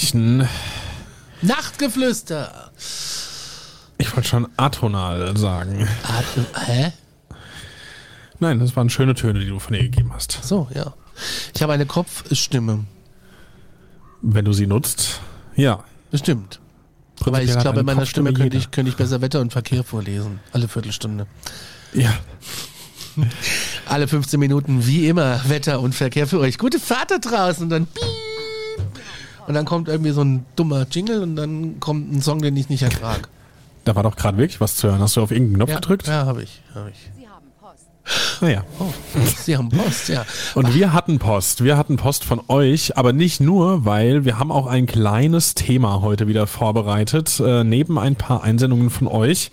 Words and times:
Aktenzeichen. 0.00 0.48
Nachtgeflüster. 1.42 2.70
Ich 3.98 4.14
wollte 4.16 4.28
schon 4.28 4.48
atonal 4.56 5.36
sagen. 5.36 5.86
At 6.02 6.66
Hä? 6.66 6.92
Nein, 8.38 8.58
das 8.58 8.74
waren 8.76 8.88
schöne 8.88 9.14
Töne, 9.14 9.40
die 9.40 9.46
du 9.46 9.58
von 9.58 9.74
dir 9.74 9.82
gegeben 9.82 10.12
hast. 10.14 10.38
So, 10.42 10.68
ja. 10.74 10.94
Ich 11.54 11.62
habe 11.62 11.74
eine 11.74 11.84
Kopfstimme. 11.84 12.84
Wenn 14.22 14.44
du 14.44 14.52
sie 14.52 14.66
nutzt, 14.66 15.20
ja. 15.54 15.84
Bestimmt. 16.10 16.60
Aber 17.24 17.42
ich 17.42 17.56
glaube, 17.58 17.80
in 17.80 17.86
meiner 17.86 18.06
Stimme 18.06 18.32
könnte 18.32 18.56
ich, 18.56 18.70
könnte 18.70 18.90
ich 18.90 18.96
besser 18.96 19.20
Wetter 19.20 19.40
und 19.40 19.52
Verkehr 19.52 19.84
vorlesen. 19.84 20.40
Alle 20.52 20.68
Viertelstunde. 20.68 21.26
Ja. 21.92 22.14
Alle 23.86 24.08
15 24.08 24.40
Minuten, 24.40 24.86
wie 24.86 25.08
immer, 25.08 25.42
Wetter 25.48 25.80
und 25.80 25.94
Verkehr 25.94 26.26
für 26.26 26.40
euch. 26.40 26.56
Gute 26.56 26.80
Fahrt 26.80 27.10
da 27.10 27.18
draußen. 27.18 27.68
Dann 27.68 27.86
piep. 27.86 28.19
Und 29.50 29.54
dann 29.54 29.64
kommt 29.64 29.88
irgendwie 29.88 30.12
so 30.12 30.22
ein 30.22 30.46
dummer 30.54 30.86
Jingle 30.88 31.24
und 31.24 31.34
dann 31.34 31.80
kommt 31.80 32.12
ein 32.12 32.22
Song, 32.22 32.40
den 32.40 32.56
ich 32.56 32.68
nicht 32.68 32.82
ertrage. 32.82 33.22
Da 33.84 33.96
war 33.96 34.04
doch 34.04 34.14
gerade 34.14 34.38
wirklich 34.38 34.60
was 34.60 34.76
zu 34.76 34.88
hören. 34.88 35.00
Hast 35.00 35.16
du 35.16 35.22
auf 35.22 35.32
irgendeinen 35.32 35.56
Knopf 35.56 35.70
Ja, 35.70 35.74
gedrückt? 35.76 36.06
ja 36.06 36.24
habe 36.26 36.44
ich, 36.44 36.60
hab 36.72 36.86
ich. 36.86 37.10
Naja. 38.40 38.62
Oh, 38.78 38.84
Sie 39.42 39.56
haben 39.56 39.70
Post, 39.70 40.10
ja. 40.10 40.24
Und 40.54 40.72
wir 40.72 40.92
hatten 40.92 41.18
Post. 41.18 41.64
Wir 41.64 41.76
hatten 41.76 41.96
Post 41.96 42.22
von 42.24 42.40
euch, 42.46 42.96
aber 42.96 43.12
nicht 43.12 43.40
nur, 43.40 43.84
weil 43.84 44.24
wir 44.24 44.38
haben 44.38 44.52
auch 44.52 44.68
ein 44.68 44.86
kleines 44.86 45.54
Thema 45.56 46.00
heute 46.00 46.28
wieder 46.28 46.46
vorbereitet, 46.46 47.40
äh, 47.44 47.64
neben 47.64 47.98
ein 47.98 48.14
paar 48.14 48.44
Einsendungen 48.44 48.90
von 48.90 49.08
euch. 49.08 49.50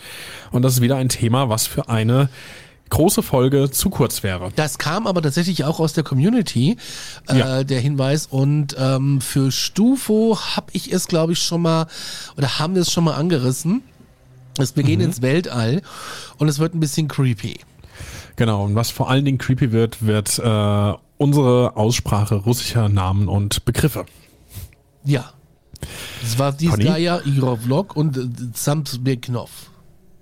Und 0.51 0.61
das 0.61 0.73
ist 0.73 0.81
wieder 0.81 0.97
ein 0.97 1.09
Thema, 1.09 1.49
was 1.49 1.65
für 1.65 1.89
eine 1.89 2.29
große 2.89 3.21
Folge 3.23 3.69
zu 3.71 3.89
kurz 3.89 4.23
wäre. 4.23 4.51
Das 4.55 4.77
kam 4.77 5.07
aber 5.07 5.21
tatsächlich 5.21 5.63
auch 5.65 5.79
aus 5.79 5.93
der 5.93 6.03
Community, 6.03 6.77
äh, 7.27 7.37
Ja. 7.39 7.63
der 7.63 7.79
Hinweis. 7.79 8.27
Und 8.27 8.75
ähm, 8.79 9.21
für 9.21 9.51
Stufo 9.51 10.37
habe 10.55 10.67
ich 10.73 10.91
es, 10.93 11.07
glaube 11.07 11.33
ich, 11.33 11.39
schon 11.41 11.61
mal, 11.61 11.87
oder 12.37 12.59
haben 12.59 12.75
wir 12.75 12.81
es 12.83 12.91
schon 12.91 13.03
mal 13.03 13.15
angerissen. 13.15 13.83
Es, 14.57 14.75
wir 14.75 14.83
Mhm. 14.83 14.87
gehen 14.87 15.01
ins 15.01 15.21
Weltall 15.21 15.81
und 16.37 16.47
es 16.47 16.59
wird 16.59 16.73
ein 16.73 16.79
bisschen 16.79 17.07
creepy. 17.07 17.59
Genau, 18.37 18.63
und 18.65 18.75
was 18.75 18.91
vor 18.91 19.09
allen 19.09 19.25
Dingen 19.25 19.37
creepy 19.37 19.71
wird, 19.71 20.05
wird 20.05 20.39
äh, 20.39 20.93
unsere 21.17 21.75
Aussprache 21.75 22.35
russischer 22.35 22.87
Namen 22.89 23.27
und 23.27 23.65
Begriffe. 23.65 24.05
Ja. 25.03 25.31
Das 26.21 26.37
war 26.39 26.51
dies 26.53 26.71
Conny? 26.71 26.85
Gaia, 26.85 27.21
Igor 27.25 27.57
Vlog 27.57 27.95
und 27.95 28.17
äh, 28.17 28.21
Samsbeknov. 28.53 29.49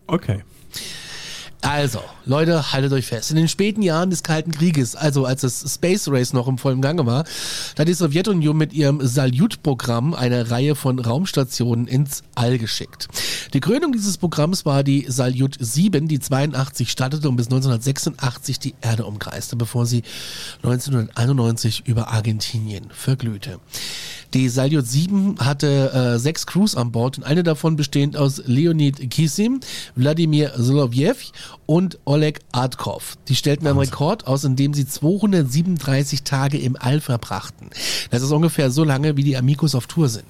Okay. 0.08 0.44
Also, 1.66 2.00
Leute, 2.26 2.74
haltet 2.74 2.94
euch 2.94 3.08
fest. 3.08 3.32
In 3.32 3.38
den 3.38 3.48
späten 3.48 3.82
Jahren 3.82 4.12
des 4.12 4.22
Kalten 4.22 4.52
Krieges, 4.52 4.96
also 4.96 5.26
als 5.26 5.42
das 5.42 5.66
Space 5.74 6.08
Race 6.08 6.32
noch 6.32 6.48
im 6.48 6.60
vollen 6.60 6.80
Gange 6.80 7.08
war, 7.08 7.24
da 7.74 7.82
hat 7.82 7.88
die 7.88 7.94
Sowjetunion 7.96 8.56
mit 8.56 8.72
ihrem 8.72 9.04
Salyut-Programm 9.04 10.14
eine 10.14 10.52
Reihe 10.52 10.76
von 10.76 11.00
Raumstationen 11.00 11.88
ins 11.88 12.22
All 12.36 12.60
geschickt. 12.60 13.08
Die 13.56 13.62
Krönung 13.62 13.94
dieses 13.94 14.20
Programms 14.20 14.68
war 14.68 14.84
die 14.84 15.06
Salyut 15.08 15.58
7, 15.60 16.08
die 16.08 16.20
82 16.20 16.92
startete 16.92 17.28
und 17.28 17.36
bis 17.36 17.48
1986 17.48 18.60
die 18.60 18.76
Erde 18.82 19.06
umkreiste, 19.06 19.56
bevor 19.56 19.88
sie 19.88 20.04
1991 20.58 21.88
über 21.88 22.10
Argentinien 22.10 22.92
verglühte. 22.92 23.60
Die 24.36 24.50
Salyut 24.50 24.86
7 24.86 25.38
hatte 25.40 25.94
äh, 25.94 26.20
sechs 26.20 26.46
Crews 26.46 26.76
an 26.76 26.92
Bord 26.92 27.18
und 27.18 27.24
eine 27.24 27.42
davon 27.42 27.78
bestehend 27.78 28.18
aus 28.18 28.42
Leonid 28.46 29.10
Kisim, 29.10 29.62
Wladimir 29.96 30.52
Solovjev 30.58 31.32
und 31.66 32.00
Oleg 32.06 32.40
Adkov. 32.52 33.18
Die 33.28 33.36
stellten 33.36 33.68
einen 33.68 33.80
Rekord 33.80 34.28
aus, 34.28 34.44
indem 34.44 34.74
sie 34.74 34.88
237 34.88 36.24
Tage 36.24 36.58
im 36.58 36.76
All 36.80 37.02
verbrachten. 37.02 37.70
Das 38.12 38.22
ist 38.22 38.32
ungefähr 38.32 38.72
so 38.72 38.84
lange, 38.84 39.18
wie 39.18 39.24
die 39.24 39.38
Amigos 39.38 39.76
auf 39.76 39.88
Tour 39.88 40.10
sind. 40.10 40.26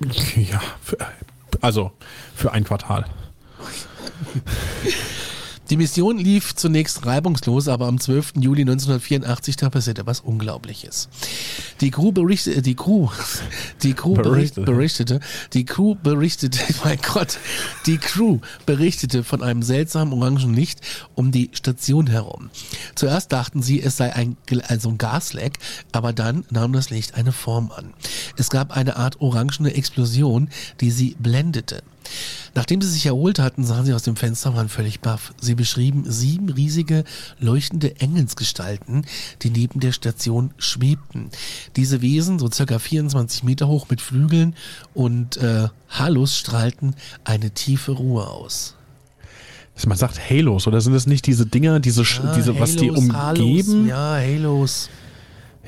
Ja, 0.36 0.60
für, 0.80 0.96
also 1.60 1.90
für 2.34 2.52
ein 2.52 2.64
Quartal. 2.64 3.04
Die 5.70 5.76
Mission 5.76 6.16
lief 6.16 6.54
zunächst 6.54 7.04
reibungslos, 7.04 7.68
aber 7.68 7.88
am 7.88 8.00
12. 8.00 8.34
Juli 8.40 8.62
1984 8.62 9.56
da 9.56 9.68
passierte 9.68 10.06
was 10.06 10.20
Unglaubliches. 10.20 11.10
Die 11.82 11.90
Crew 11.90 12.10
berichtete, 12.10 12.62
die 12.62 12.74
Crew, 12.74 13.10
die 13.82 13.92
Crew 13.92 14.14
berichtete, 14.14 14.62
Berichtete. 14.62 15.20
die 15.52 15.66
Crew 15.66 15.94
berichtete, 15.94 16.58
mein 16.84 16.98
Gott, 17.12 17.38
die 17.84 17.98
Crew 17.98 18.38
berichtete 18.64 19.22
von 19.24 19.42
einem 19.42 19.62
seltsamen 19.62 20.14
orangen 20.14 20.54
Licht 20.54 20.80
um 21.14 21.32
die 21.32 21.50
Station 21.52 22.06
herum. 22.06 22.48
Zuerst 22.94 23.30
dachten 23.32 23.60
sie, 23.60 23.82
es 23.82 23.98
sei 23.98 24.14
ein, 24.14 24.38
also 24.68 24.88
ein 24.88 24.96
Gasleck, 24.96 25.58
aber 25.92 26.14
dann 26.14 26.46
nahm 26.50 26.72
das 26.72 26.88
Licht 26.88 27.14
eine 27.14 27.32
Form 27.32 27.70
an. 27.72 27.92
Es 28.38 28.48
gab 28.48 28.74
eine 28.74 28.96
Art 28.96 29.20
orangene 29.20 29.74
Explosion, 29.74 30.48
die 30.80 30.90
sie 30.90 31.14
blendete. 31.18 31.82
Nachdem 32.54 32.80
sie 32.82 32.88
sich 32.90 33.06
erholt 33.06 33.38
hatten, 33.38 33.64
sahen 33.64 33.84
sie 33.86 33.94
aus 33.94 34.02
dem 34.02 34.16
Fenster 34.16 34.50
und 34.50 34.56
waren 34.56 34.68
völlig 34.68 35.00
baff. 35.00 35.32
Sie 35.40 35.54
beschrieben 35.54 36.04
sieben 36.10 36.48
riesige, 36.48 37.04
leuchtende 37.40 38.00
Engelsgestalten, 38.00 39.04
die 39.42 39.50
neben 39.50 39.80
der 39.80 39.92
Station 39.92 40.50
schwebten. 40.58 41.30
Diese 41.76 42.00
Wesen, 42.02 42.38
so 42.38 42.50
circa 42.50 42.78
24 42.78 43.44
Meter 43.44 43.68
hoch 43.68 43.86
mit 43.90 44.00
Flügeln 44.00 44.54
und 44.94 45.36
äh, 45.36 45.68
Halos, 45.88 46.36
strahlten 46.36 46.94
eine 47.24 47.50
tiefe 47.50 47.92
Ruhe 47.92 48.26
aus. 48.26 48.74
Man 49.86 49.96
sagt 49.96 50.18
Halos, 50.28 50.66
oder 50.66 50.80
sind 50.80 50.94
es 50.94 51.06
nicht 51.06 51.24
diese 51.26 51.46
Dinger, 51.46 51.78
diese, 51.78 52.02
Sch- 52.02 52.34
diese 52.34 52.58
was 52.58 52.74
die 52.74 52.90
Ah, 52.90 52.94
Halos, 52.96 53.12
Halos, 53.14 53.38
umgeben? 53.68 53.86
ja, 53.86 54.14
Halos. 54.16 54.88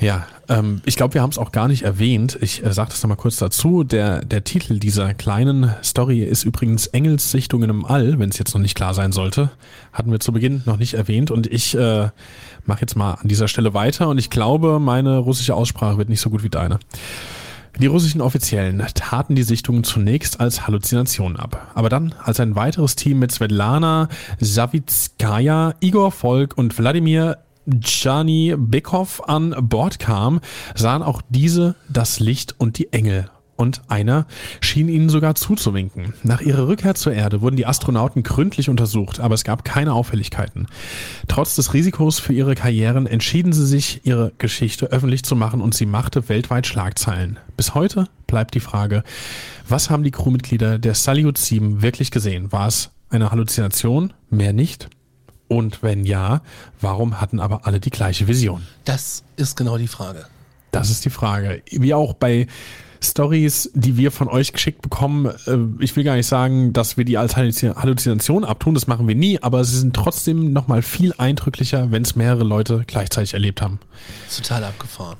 Ja, 0.00 0.26
ähm, 0.48 0.80
ich 0.86 0.96
glaube, 0.96 1.14
wir 1.14 1.20
haben 1.20 1.30
es 1.30 1.36
auch 1.36 1.52
gar 1.52 1.68
nicht 1.68 1.82
erwähnt. 1.82 2.38
Ich 2.40 2.64
äh, 2.64 2.72
sage 2.72 2.88
das 2.90 3.02
nochmal 3.02 3.18
kurz 3.18 3.36
dazu. 3.36 3.84
Der, 3.84 4.24
der 4.24 4.44
Titel 4.44 4.78
dieser 4.78 5.12
kleinen 5.12 5.74
Story 5.84 6.22
ist 6.22 6.44
übrigens 6.44 6.86
Engelssichtungen 6.86 7.68
im 7.68 7.84
All, 7.84 8.18
wenn 8.18 8.30
es 8.30 8.38
jetzt 8.38 8.54
noch 8.54 8.62
nicht 8.62 8.74
klar 8.74 8.94
sein 8.94 9.12
sollte. 9.12 9.50
Hatten 9.92 10.10
wir 10.10 10.18
zu 10.18 10.32
Beginn 10.32 10.62
noch 10.64 10.78
nicht 10.78 10.94
erwähnt. 10.94 11.30
Und 11.30 11.46
ich 11.46 11.76
äh, 11.76 12.08
mache 12.64 12.80
jetzt 12.80 12.96
mal 12.96 13.14
an 13.14 13.28
dieser 13.28 13.46
Stelle 13.46 13.74
weiter. 13.74 14.08
Und 14.08 14.16
ich 14.16 14.30
glaube, 14.30 14.80
meine 14.80 15.18
russische 15.18 15.54
Aussprache 15.54 15.98
wird 15.98 16.08
nicht 16.08 16.20
so 16.20 16.30
gut 16.30 16.42
wie 16.42 16.50
deine. 16.50 16.78
Die 17.78 17.86
russischen 17.86 18.22
Offiziellen 18.22 18.82
taten 18.94 19.34
die 19.34 19.42
Sichtungen 19.42 19.84
zunächst 19.84 20.40
als 20.40 20.66
Halluzination 20.66 21.36
ab. 21.36 21.70
Aber 21.74 21.90
dann, 21.90 22.14
als 22.24 22.40
ein 22.40 22.56
weiteres 22.56 22.96
Team 22.96 23.18
mit 23.18 23.32
Svetlana 23.32 24.08
Savitskaya, 24.38 25.74
Igor 25.80 26.10
Volk 26.10 26.56
und 26.56 26.76
Wladimir 26.78 27.36
Gianni 27.66 28.54
Bekov 28.56 29.22
an 29.28 29.54
Bord 29.60 29.98
kam, 29.98 30.40
sahen 30.74 31.02
auch 31.02 31.22
diese 31.28 31.76
das 31.88 32.20
Licht 32.20 32.54
und 32.58 32.78
die 32.78 32.92
Engel. 32.92 33.30
Und 33.60 33.82
einer 33.88 34.26
schien 34.62 34.88
ihnen 34.88 35.10
sogar 35.10 35.34
zuzuwinken. 35.34 36.14
Nach 36.22 36.40
ihrer 36.40 36.66
Rückkehr 36.66 36.94
zur 36.94 37.12
Erde 37.12 37.42
wurden 37.42 37.56
die 37.56 37.66
Astronauten 37.66 38.22
gründlich 38.22 38.70
untersucht, 38.70 39.20
aber 39.20 39.34
es 39.34 39.44
gab 39.44 39.66
keine 39.66 39.92
Auffälligkeiten. 39.92 40.66
Trotz 41.28 41.56
des 41.56 41.74
Risikos 41.74 42.18
für 42.20 42.32
ihre 42.32 42.54
Karrieren 42.54 43.06
entschieden 43.06 43.52
sie 43.52 43.66
sich, 43.66 44.00
ihre 44.04 44.32
Geschichte 44.38 44.86
öffentlich 44.86 45.24
zu 45.24 45.36
machen 45.36 45.60
und 45.60 45.74
sie 45.74 45.84
machte 45.84 46.30
weltweit 46.30 46.66
Schlagzeilen. 46.66 47.38
Bis 47.58 47.74
heute 47.74 48.08
bleibt 48.26 48.54
die 48.54 48.60
Frage, 48.60 49.04
was 49.68 49.90
haben 49.90 50.04
die 50.04 50.10
Crewmitglieder 50.10 50.78
der 50.78 50.94
Salyut 50.94 51.36
7 51.36 51.82
wirklich 51.82 52.10
gesehen? 52.10 52.52
War 52.52 52.66
es 52.66 52.92
eine 53.10 53.30
Halluzination? 53.30 54.14
Mehr 54.30 54.54
nicht? 54.54 54.88
Und 55.50 55.82
wenn 55.82 56.04
ja, 56.04 56.42
warum 56.80 57.20
hatten 57.20 57.40
aber 57.40 57.66
alle 57.66 57.80
die 57.80 57.90
gleiche 57.90 58.28
Vision? 58.28 58.62
Das 58.84 59.24
ist 59.34 59.56
genau 59.56 59.78
die 59.78 59.88
Frage. 59.88 60.26
Das 60.70 60.90
ist 60.90 61.04
die 61.04 61.10
Frage. 61.10 61.60
Wie 61.72 61.92
auch 61.92 62.14
bei 62.14 62.46
Stories, 63.02 63.68
die 63.74 63.96
wir 63.96 64.12
von 64.12 64.28
euch 64.28 64.52
geschickt 64.52 64.80
bekommen, 64.80 65.26
äh, 65.26 65.82
ich 65.82 65.96
will 65.96 66.04
gar 66.04 66.14
nicht 66.14 66.28
sagen, 66.28 66.72
dass 66.72 66.96
wir 66.96 67.04
die 67.04 67.18
als 67.18 67.34
Halluzination 67.34 68.44
abtun, 68.44 68.74
das 68.74 68.86
machen 68.86 69.08
wir 69.08 69.16
nie, 69.16 69.42
aber 69.42 69.64
sie 69.64 69.76
sind 69.76 69.96
trotzdem 69.96 70.52
nochmal 70.52 70.82
viel 70.82 71.14
eindrücklicher, 71.18 71.90
wenn 71.90 72.02
es 72.02 72.14
mehrere 72.14 72.44
Leute 72.44 72.84
gleichzeitig 72.86 73.34
erlebt 73.34 73.60
haben. 73.60 73.80
Total 74.32 74.62
abgefahren. 74.62 75.18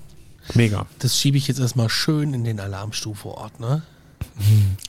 Mega. 0.55 0.87
Das 1.01 1.19
schiebe 1.19 1.39
ich 1.39 1.49
jetzt 1.49 1.59
erstmal 1.59 1.89
schön 1.89 2.35
in 2.35 2.45
den 2.45 2.61
Alarmstufe-Ort, 2.61 3.59
ne? 3.59 3.83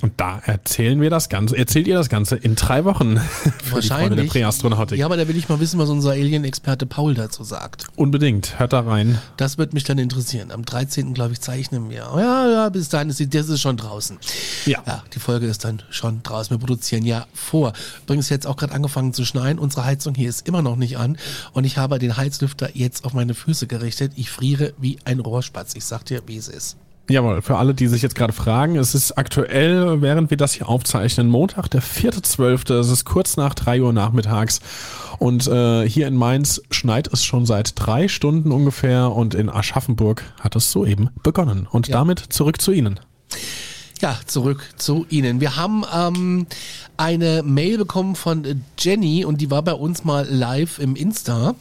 Und 0.02 0.14
da 0.18 0.40
erzählen 0.46 1.00
wir 1.02 1.10
das 1.10 1.30
Ganze, 1.30 1.58
erzählt 1.58 1.88
ihr 1.88 1.96
das 1.96 2.10
Ganze 2.10 2.36
in 2.36 2.56
drei 2.56 2.86
Wochen 2.86 3.18
für 3.64 3.76
Wahrscheinlich. 3.76 4.10
die 4.12 4.16
der 4.28 4.32
Präastronautik. 4.32 4.98
Ja, 4.98 5.06
aber 5.06 5.18
da 5.18 5.28
will 5.28 5.38
ich 5.38 5.50
mal 5.50 5.60
wissen, 5.60 5.80
was 5.80 5.90
unser 5.90 6.12
Alien-Experte 6.12 6.86
Paul 6.86 7.14
dazu 7.14 7.44
sagt. 7.44 7.86
Unbedingt, 7.96 8.60
hört 8.60 8.74
da 8.74 8.82
rein. 8.82 9.20
Das 9.38 9.58
wird 9.58 9.74
mich 9.74 9.84
dann 9.84 9.98
interessieren. 9.98 10.52
Am 10.52 10.66
13. 10.66 11.14
glaube 11.14 11.34
ich 11.34 11.42
zeichnen 11.42 11.90
wir. 11.90 12.08
Ja, 12.18 12.50
ja, 12.50 12.70
bis 12.70 12.90
dahin 12.90 13.10
ist 13.10 13.20
die, 13.20 13.30
das 13.30 13.50
ist 13.50 13.62
schon 13.62 13.78
draußen. 13.78 14.18
Ja. 14.66 14.82
ja. 14.86 15.04
Die 15.14 15.20
Folge 15.20 15.48
ist 15.48 15.66
dann 15.66 15.82
schon 15.90 16.24
draußen. 16.24 16.52
Wir 16.52 16.60
produzieren 16.60 17.06
ja 17.06 17.26
vor. 17.34 17.74
Übrigens 18.04 18.30
jetzt 18.30 18.48
auch 18.48 18.56
gerade 18.56 18.74
angefangen 18.74 19.14
zu 19.14 19.26
schneien. 19.26 19.60
Unsere 19.60 19.86
Heizung 19.86 20.16
hier 20.16 20.30
ist 20.30 20.48
immer 20.48 20.62
noch 20.62 20.76
nicht 20.76 20.98
an 20.98 21.18
und 21.54 21.66
ich 21.66 21.78
habe 21.78 22.00
den 22.00 22.18
Heizlüfter 22.18 22.70
jetzt 22.74 23.06
auf 23.06 23.14
meine 23.14 23.34
Füße 23.34 23.68
gerichtet. 23.68 24.14
Ich 24.16 24.30
friere 24.32 24.74
wie 24.80 24.98
ein 25.06 25.20
Rohrspatz. 25.20 25.76
Ich 25.76 25.86
sag 25.86 26.06
dir, 26.06 26.22
wie 26.26 26.38
es 26.38 26.48
ist. 26.48 26.78
Jawohl, 27.12 27.42
für 27.42 27.58
alle, 27.58 27.74
die 27.74 27.88
sich 27.88 28.02
jetzt 28.02 28.16
gerade 28.16 28.32
fragen, 28.32 28.78
es 28.78 28.96
ist 28.96 29.18
aktuell, 29.18 30.02
während 30.02 30.30
wir 30.30 30.38
das 30.38 30.54
hier 30.54 30.70
aufzeichnen, 30.70 31.28
Montag, 31.28 31.68
der 31.70 31.84
4.12., 31.84 32.74
es 32.74 32.90
ist 32.90 33.04
kurz 33.04 33.36
nach 33.36 33.54
3 33.54 33.82
Uhr 33.82 33.92
nachmittags 33.92 34.62
und 35.20 35.46
äh, 35.48 35.88
hier 35.88 36.08
in 36.08 36.16
Mainz 36.16 36.62
schneit 36.72 37.10
es 37.12 37.26
schon 37.26 37.46
seit 37.46 37.74
drei 37.76 38.08
Stunden 38.08 38.52
ungefähr 38.52 39.12
und 39.12 39.36
in 39.36 39.50
Aschaffenburg 39.50 40.24
hat 40.40 40.56
es 40.56 40.72
soeben 40.72 41.10
begonnen. 41.22 41.68
Und 41.70 41.90
ja. 41.90 41.98
damit 41.98 42.20
zurück 42.20 42.62
zu 42.62 42.72
Ihnen. 42.72 43.00
Ja, 44.00 44.18
zurück 44.26 44.68
zu 44.78 45.06
Ihnen. 45.10 45.42
Wir 45.42 45.58
haben 45.58 45.84
ähm, 45.94 46.48
eine 46.98 47.44
Mail 47.44 47.78
bekommen 47.78 48.16
von 48.16 48.64
Jenny 48.80 49.26
und 49.26 49.42
die 49.42 49.52
war 49.52 49.62
bei 49.62 49.74
uns 49.74 50.04
mal 50.06 50.26
live 50.28 50.80
im 50.80 50.96
Insta. 50.96 51.56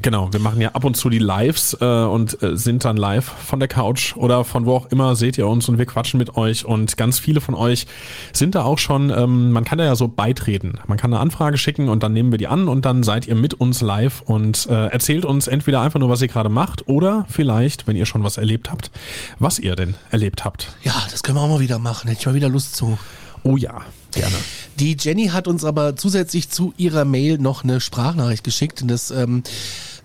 Genau, 0.00 0.32
wir 0.32 0.38
machen 0.38 0.60
ja 0.60 0.70
ab 0.70 0.84
und 0.84 0.96
zu 0.96 1.10
die 1.10 1.18
Lives 1.18 1.76
äh, 1.80 1.84
und 1.84 2.40
äh, 2.40 2.56
sind 2.56 2.84
dann 2.84 2.96
live 2.96 3.24
von 3.24 3.58
der 3.58 3.68
Couch 3.68 4.14
oder 4.14 4.44
von 4.44 4.64
wo 4.64 4.76
auch 4.76 4.86
immer 4.92 5.16
seht 5.16 5.36
ihr 5.38 5.48
uns 5.48 5.68
und 5.68 5.76
wir 5.76 5.86
quatschen 5.86 6.18
mit 6.18 6.36
euch 6.36 6.64
und 6.64 6.96
ganz 6.96 7.18
viele 7.18 7.40
von 7.40 7.56
euch 7.56 7.88
sind 8.32 8.54
da 8.54 8.62
auch 8.62 8.78
schon, 8.78 9.10
ähm, 9.10 9.50
man 9.50 9.64
kann 9.64 9.78
da 9.78 9.84
ja 9.84 9.96
so 9.96 10.06
beitreten. 10.06 10.78
Man 10.86 10.98
kann 10.98 11.12
eine 11.12 11.20
Anfrage 11.20 11.58
schicken 11.58 11.88
und 11.88 12.04
dann 12.04 12.12
nehmen 12.12 12.30
wir 12.30 12.38
die 12.38 12.46
an 12.46 12.68
und 12.68 12.84
dann 12.84 13.02
seid 13.02 13.26
ihr 13.26 13.34
mit 13.34 13.54
uns 13.54 13.80
live 13.80 14.20
und 14.20 14.66
äh, 14.66 14.86
erzählt 14.86 15.24
uns 15.24 15.48
entweder 15.48 15.80
einfach 15.80 15.98
nur, 15.98 16.08
was 16.08 16.22
ihr 16.22 16.28
gerade 16.28 16.48
macht 16.48 16.86
oder 16.86 17.26
vielleicht, 17.28 17.88
wenn 17.88 17.96
ihr 17.96 18.06
schon 18.06 18.22
was 18.22 18.36
erlebt 18.36 18.70
habt, 18.70 18.92
was 19.40 19.58
ihr 19.58 19.74
denn 19.74 19.96
erlebt 20.10 20.44
habt. 20.44 20.76
Ja, 20.84 20.94
das 21.10 21.24
können 21.24 21.38
wir 21.38 21.42
auch 21.42 21.48
mal 21.48 21.60
wieder 21.60 21.80
machen. 21.80 22.06
Hätte 22.06 22.20
ich 22.20 22.26
mal 22.26 22.34
wieder 22.34 22.48
Lust 22.48 22.76
zu. 22.76 22.96
Oh 23.42 23.56
ja, 23.56 23.80
gerne. 24.12 24.36
Die 24.78 24.96
Jenny 24.98 25.28
hat 25.28 25.48
uns 25.48 25.64
aber 25.64 25.96
zusätzlich 25.96 26.50
zu 26.50 26.72
ihrer 26.76 27.04
Mail 27.04 27.38
noch 27.38 27.64
eine 27.64 27.80
Sprachnachricht 27.80 28.44
geschickt 28.44 28.80
und 28.80 28.88
das 28.88 29.10
ähm, 29.10 29.42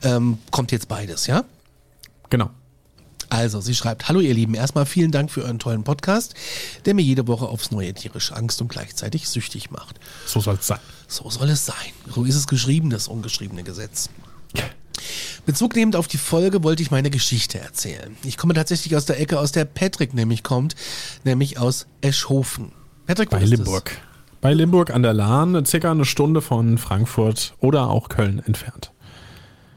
ähm, 0.01 0.39
kommt 0.49 0.71
jetzt 0.71 0.87
beides, 0.87 1.27
ja? 1.27 1.43
Genau. 2.31 2.49
Also, 3.29 3.61
sie 3.61 3.75
schreibt, 3.75 4.07
hallo 4.07 4.19
ihr 4.19 4.33
Lieben, 4.33 4.55
erstmal 4.55 4.87
vielen 4.87 5.11
Dank 5.11 5.29
für 5.29 5.43
euren 5.43 5.59
tollen 5.59 5.83
Podcast, 5.83 6.33
der 6.85 6.95
mir 6.95 7.03
jede 7.03 7.27
Woche 7.27 7.45
aufs 7.45 7.69
neue 7.69 7.93
tierische 7.93 8.35
Angst 8.35 8.61
und 8.61 8.67
gleichzeitig 8.67 9.29
süchtig 9.29 9.69
macht. 9.69 9.99
So 10.25 10.39
soll 10.39 10.55
es 10.55 10.65
sein. 10.65 10.79
So 11.07 11.29
soll 11.29 11.49
es 11.49 11.65
sein. 11.65 11.75
So 12.13 12.25
ist 12.25 12.35
es 12.35 12.47
geschrieben, 12.47 12.89
das 12.89 13.07
ungeschriebene 13.07 13.63
Gesetz. 13.63 14.09
Bezug 15.45 15.75
nehmend 15.75 15.95
auf 15.95 16.07
die 16.07 16.17
Folge 16.17 16.63
wollte 16.63 16.81
ich 16.81 16.89
meine 16.89 17.09
Geschichte 17.09 17.59
erzählen. 17.59 18.15
Ich 18.23 18.37
komme 18.37 18.53
tatsächlich 18.53 18.95
aus 18.95 19.05
der 19.05 19.19
Ecke, 19.19 19.39
aus 19.39 19.51
der 19.51 19.65
Patrick 19.65 20.13
nämlich 20.13 20.41
kommt, 20.41 20.75
nämlich 21.23 21.59
aus 21.59 21.85
Eschhofen. 22.01 22.71
Patrick, 23.05 23.29
Bei 23.29 23.43
Limburg. 23.43 23.85
Das? 23.85 24.12
Bei 24.43 24.53
Limburg 24.53 24.93
an 24.93 25.03
der 25.03 25.13
Lahn, 25.13 25.65
circa 25.65 25.89
eine 25.91 26.03
Stunde 26.03 26.41
von 26.41 26.77
Frankfurt 26.77 27.55
oder 27.61 27.89
auch 27.89 28.09
Köln 28.09 28.43
entfernt. 28.45 28.92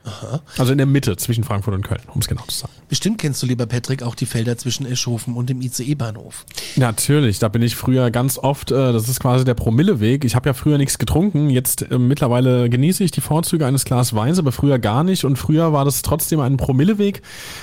Aha. 0.07 0.41
Also 0.57 0.71
in 0.71 0.79
der 0.79 0.87
Mitte 0.87 1.17
zwischen 1.17 1.43
Frankfurt 1.43 1.75
und 1.75 1.83
Köln, 1.83 2.01
um 2.15 2.21
es 2.21 2.29
genau 2.29 2.43
zu 2.47 2.57
sagen. 2.59 2.73
Bestimmt 2.89 3.19
kennst 3.19 3.43
du, 3.43 3.47
lieber 3.47 3.67
Patrick, 3.67 4.05
auch 4.05 4.15
die 4.15 4.27
Felder 4.27 4.57
zwischen 4.57 4.87
Eschhofen 4.87 5.35
und 5.35 5.51
dem 5.51 5.61
ICE-Bahnhof. 5.61 6.47
Natürlich, 6.77 7.41
da 7.41 7.49
bin 7.49 7.63
ich 7.63 7.75
früher 7.75 8.13
ganz 8.13 8.39
oft, 8.39 8.71
äh, 8.71 8.93
das 8.93 9.09
ist 9.09 9.19
quasi 9.19 9.45
der 9.45 9.55
Promilleweg. 9.55 10.25
Ich 10.25 10.37
habe 10.37 10.49
ja 10.49 10.55
früher 10.55 10.79
nichts 10.79 10.99
getrunken, 10.99 11.51
jetzt 11.51 11.91
äh, 11.91 11.99
mittlerweile 11.99 12.71
genieße 12.71 13.03
ich 13.03 13.11
die 13.11 13.21
Vorzüge 13.21 13.67
eines 13.67 13.85
Glas 13.85 14.15
Weins, 14.15 14.39
aber 14.39 14.53
früher 14.53 14.79
gar 14.79 15.03
nicht. 15.03 15.25
Und 15.25 15.37
früher 15.37 15.73
war 15.73 15.85
das 15.85 16.03
trotzdem 16.03 16.39
ein 16.39 16.57
Promilleweg, 16.57 17.23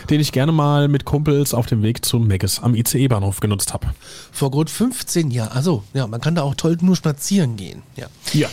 den 0.10 0.20
ich 0.20 0.34
gerne 0.34 0.52
mal 0.52 0.90
mit 0.90 1.06
Kumpels 1.06 1.54
auf 1.54 1.66
dem 1.66 1.82
Weg 1.82 2.04
zum 2.04 2.28
Meggis 2.28 2.60
am 2.60 2.76
ICE-Bahnhof 2.76 3.40
genutzt 3.40 3.74
habe. 3.74 3.88
Vor 4.34 4.52
gut 4.52 4.70
15 4.70 5.32
Jahren, 5.32 5.54
also 5.54 5.84
ja, 5.94 6.08
man 6.08 6.20
kann 6.20 6.36
da 6.36 6.42
auch 6.42 6.56
toll 6.56 6.78
nur 6.82 6.98
spazieren 6.98 7.56
gehen. 7.56 7.84
Ja. 7.96 8.08
ja. 8.34 8.50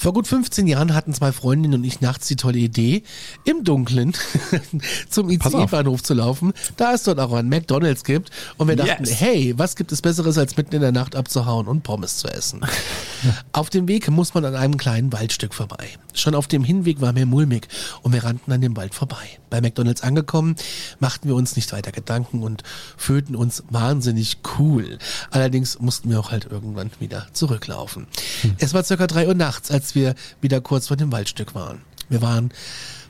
Vor 0.00 0.14
gut 0.14 0.26
15 0.26 0.66
Jahren 0.66 0.94
hatten 0.94 1.12
zwei 1.12 1.30
Freundinnen 1.30 1.74
und 1.74 1.84
ich 1.84 2.00
nachts 2.00 2.26
die 2.26 2.36
tolle 2.36 2.56
Idee, 2.56 3.02
im 3.44 3.64
Dunkeln 3.64 4.14
zum 5.10 5.28
ICE-Bahnhof 5.28 6.02
zu 6.02 6.14
laufen, 6.14 6.54
da 6.78 6.94
es 6.94 7.02
dort 7.02 7.20
auch 7.20 7.34
ein 7.34 7.50
McDonalds 7.50 8.02
gibt. 8.04 8.30
Und 8.56 8.68
wir 8.68 8.76
dachten, 8.76 9.04
yes. 9.04 9.20
hey, 9.20 9.52
was 9.58 9.76
gibt 9.76 9.92
es 9.92 10.00
Besseres, 10.00 10.38
als 10.38 10.56
mitten 10.56 10.74
in 10.74 10.80
der 10.80 10.92
Nacht 10.92 11.16
abzuhauen 11.16 11.68
und 11.68 11.82
Pommes 11.82 12.16
zu 12.16 12.28
essen? 12.28 12.62
auf 13.52 13.68
dem 13.68 13.88
Weg 13.88 14.08
muss 14.08 14.32
man 14.32 14.46
an 14.46 14.54
einem 14.54 14.78
kleinen 14.78 15.12
Waldstück 15.12 15.52
vorbei. 15.52 15.90
Schon 16.14 16.34
auf 16.34 16.46
dem 16.46 16.64
Hinweg 16.64 17.02
war 17.02 17.12
mir 17.12 17.26
mulmig 17.26 17.68
und 18.00 18.14
wir 18.14 18.24
rannten 18.24 18.50
an 18.54 18.62
dem 18.62 18.78
Wald 18.78 18.94
vorbei. 18.94 19.38
Bei 19.50 19.60
McDonalds 19.60 20.02
angekommen, 20.02 20.56
machten 20.98 21.28
wir 21.28 21.34
uns 21.34 21.56
nicht 21.56 21.72
weiter 21.72 21.92
Gedanken 21.92 22.42
und 22.42 22.62
fühlten 22.96 23.36
uns 23.36 23.64
wahnsinnig 23.68 24.38
cool. 24.58 24.98
Allerdings 25.30 25.78
mussten 25.78 26.08
wir 26.08 26.18
auch 26.20 26.30
halt 26.30 26.46
irgendwann 26.50 26.90
wieder 27.00 27.26
zurücklaufen. 27.34 28.06
Hm. 28.40 28.54
Es 28.58 28.72
war 28.72 28.82
circa 28.82 29.06
drei 29.06 29.28
Uhr 29.28 29.34
nachts, 29.34 29.70
als 29.70 29.89
wir 29.94 30.14
wieder 30.40 30.60
kurz 30.60 30.88
vor 30.88 30.96
dem 30.96 31.12
Waldstück 31.12 31.54
waren. 31.54 31.82
Wir 32.08 32.22
waren 32.22 32.50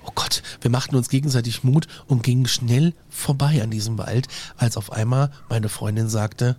Oh 0.06 0.12
Gott, 0.15 0.43
wir 0.62 0.71
machten 0.71 0.97
uns 0.97 1.09
gegenseitig 1.09 1.62
Mut 1.62 1.87
und 2.06 2.23
gingen 2.23 2.47
schnell 2.47 2.94
vorbei 3.09 3.62
an 3.62 3.71
diesem 3.71 3.99
Wald, 3.99 4.29
als 4.56 4.77
auf 4.77 4.93
einmal 4.93 5.31
meine 5.49 5.69
Freundin 5.69 6.09
sagte, 6.09 6.56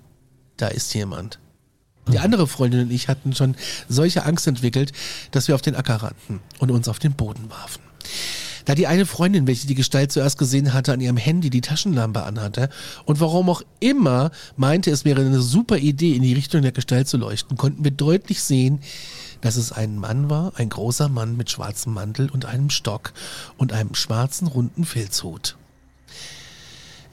da 0.57 0.67
ist 0.67 0.93
jemand. 0.93 1.39
Die 2.07 2.19
andere 2.19 2.47
Freundin 2.47 2.81
und 2.81 2.91
ich 2.91 3.07
hatten 3.07 3.33
schon 3.33 3.55
solche 3.87 4.25
Angst 4.25 4.47
entwickelt, 4.47 4.91
dass 5.31 5.47
wir 5.47 5.55
auf 5.55 5.61
den 5.61 5.75
Acker 5.75 5.95
rannten 5.95 6.39
und 6.59 6.71
uns 6.71 6.87
auf 6.87 6.99
den 6.99 7.13
Boden 7.13 7.49
warfen. 7.49 7.81
Da 8.65 8.75
die 8.75 8.87
eine 8.87 9.05
Freundin, 9.05 9.47
welche 9.47 9.67
die 9.67 9.75
Gestalt 9.75 10.11
zuerst 10.11 10.37
gesehen 10.37 10.73
hatte, 10.73 10.93
an 10.93 11.01
ihrem 11.01 11.17
Handy 11.17 11.49
die 11.49 11.61
Taschenlampe 11.61 12.23
anhatte 12.23 12.69
und 13.05 13.19
warum 13.19 13.49
auch 13.49 13.63
immer 13.79 14.31
meinte, 14.55 14.91
es 14.91 15.03
wäre 15.03 15.21
eine 15.21 15.41
super 15.41 15.77
Idee, 15.77 16.15
in 16.15 16.21
die 16.21 16.33
Richtung 16.33 16.61
der 16.61 16.71
Gestalt 16.71 17.07
zu 17.07 17.17
leuchten, 17.17 17.57
konnten 17.57 17.83
wir 17.83 17.91
deutlich 17.91 18.41
sehen, 18.41 18.81
dass 19.41 19.55
es 19.55 19.71
ein 19.71 19.97
Mann 19.97 20.29
war, 20.29 20.53
ein 20.55 20.69
großer 20.69 21.09
Mann 21.09 21.35
mit 21.35 21.49
schwarzem 21.49 21.93
Mantel 21.93 22.29
und 22.29 22.45
einem 22.45 22.69
Stock 22.69 23.13
und 23.57 23.73
einem 23.73 23.95
schwarzen 23.95 24.47
runden 24.47 24.85
Filzhut. 24.85 25.57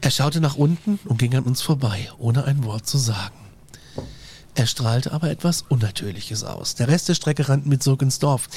Er 0.00 0.10
schaute 0.10 0.40
nach 0.40 0.54
unten 0.54 1.00
und 1.06 1.18
ging 1.18 1.34
an 1.34 1.44
uns 1.44 1.60
vorbei, 1.60 2.10
ohne 2.18 2.44
ein 2.44 2.64
Wort 2.64 2.86
zu 2.86 2.98
sagen. 2.98 3.37
Er 4.58 4.66
strahlte 4.66 5.12
aber 5.12 5.30
etwas 5.30 5.62
Unnatürliches 5.68 6.42
aus. 6.42 6.74
Der 6.74 6.88
Rest 6.88 7.08
der 7.08 7.14
Strecke 7.14 7.48
rannten 7.48 7.70
wir 7.70 7.78
zurück 7.78 8.02
ins 8.02 8.18
Dorf. 8.18 8.48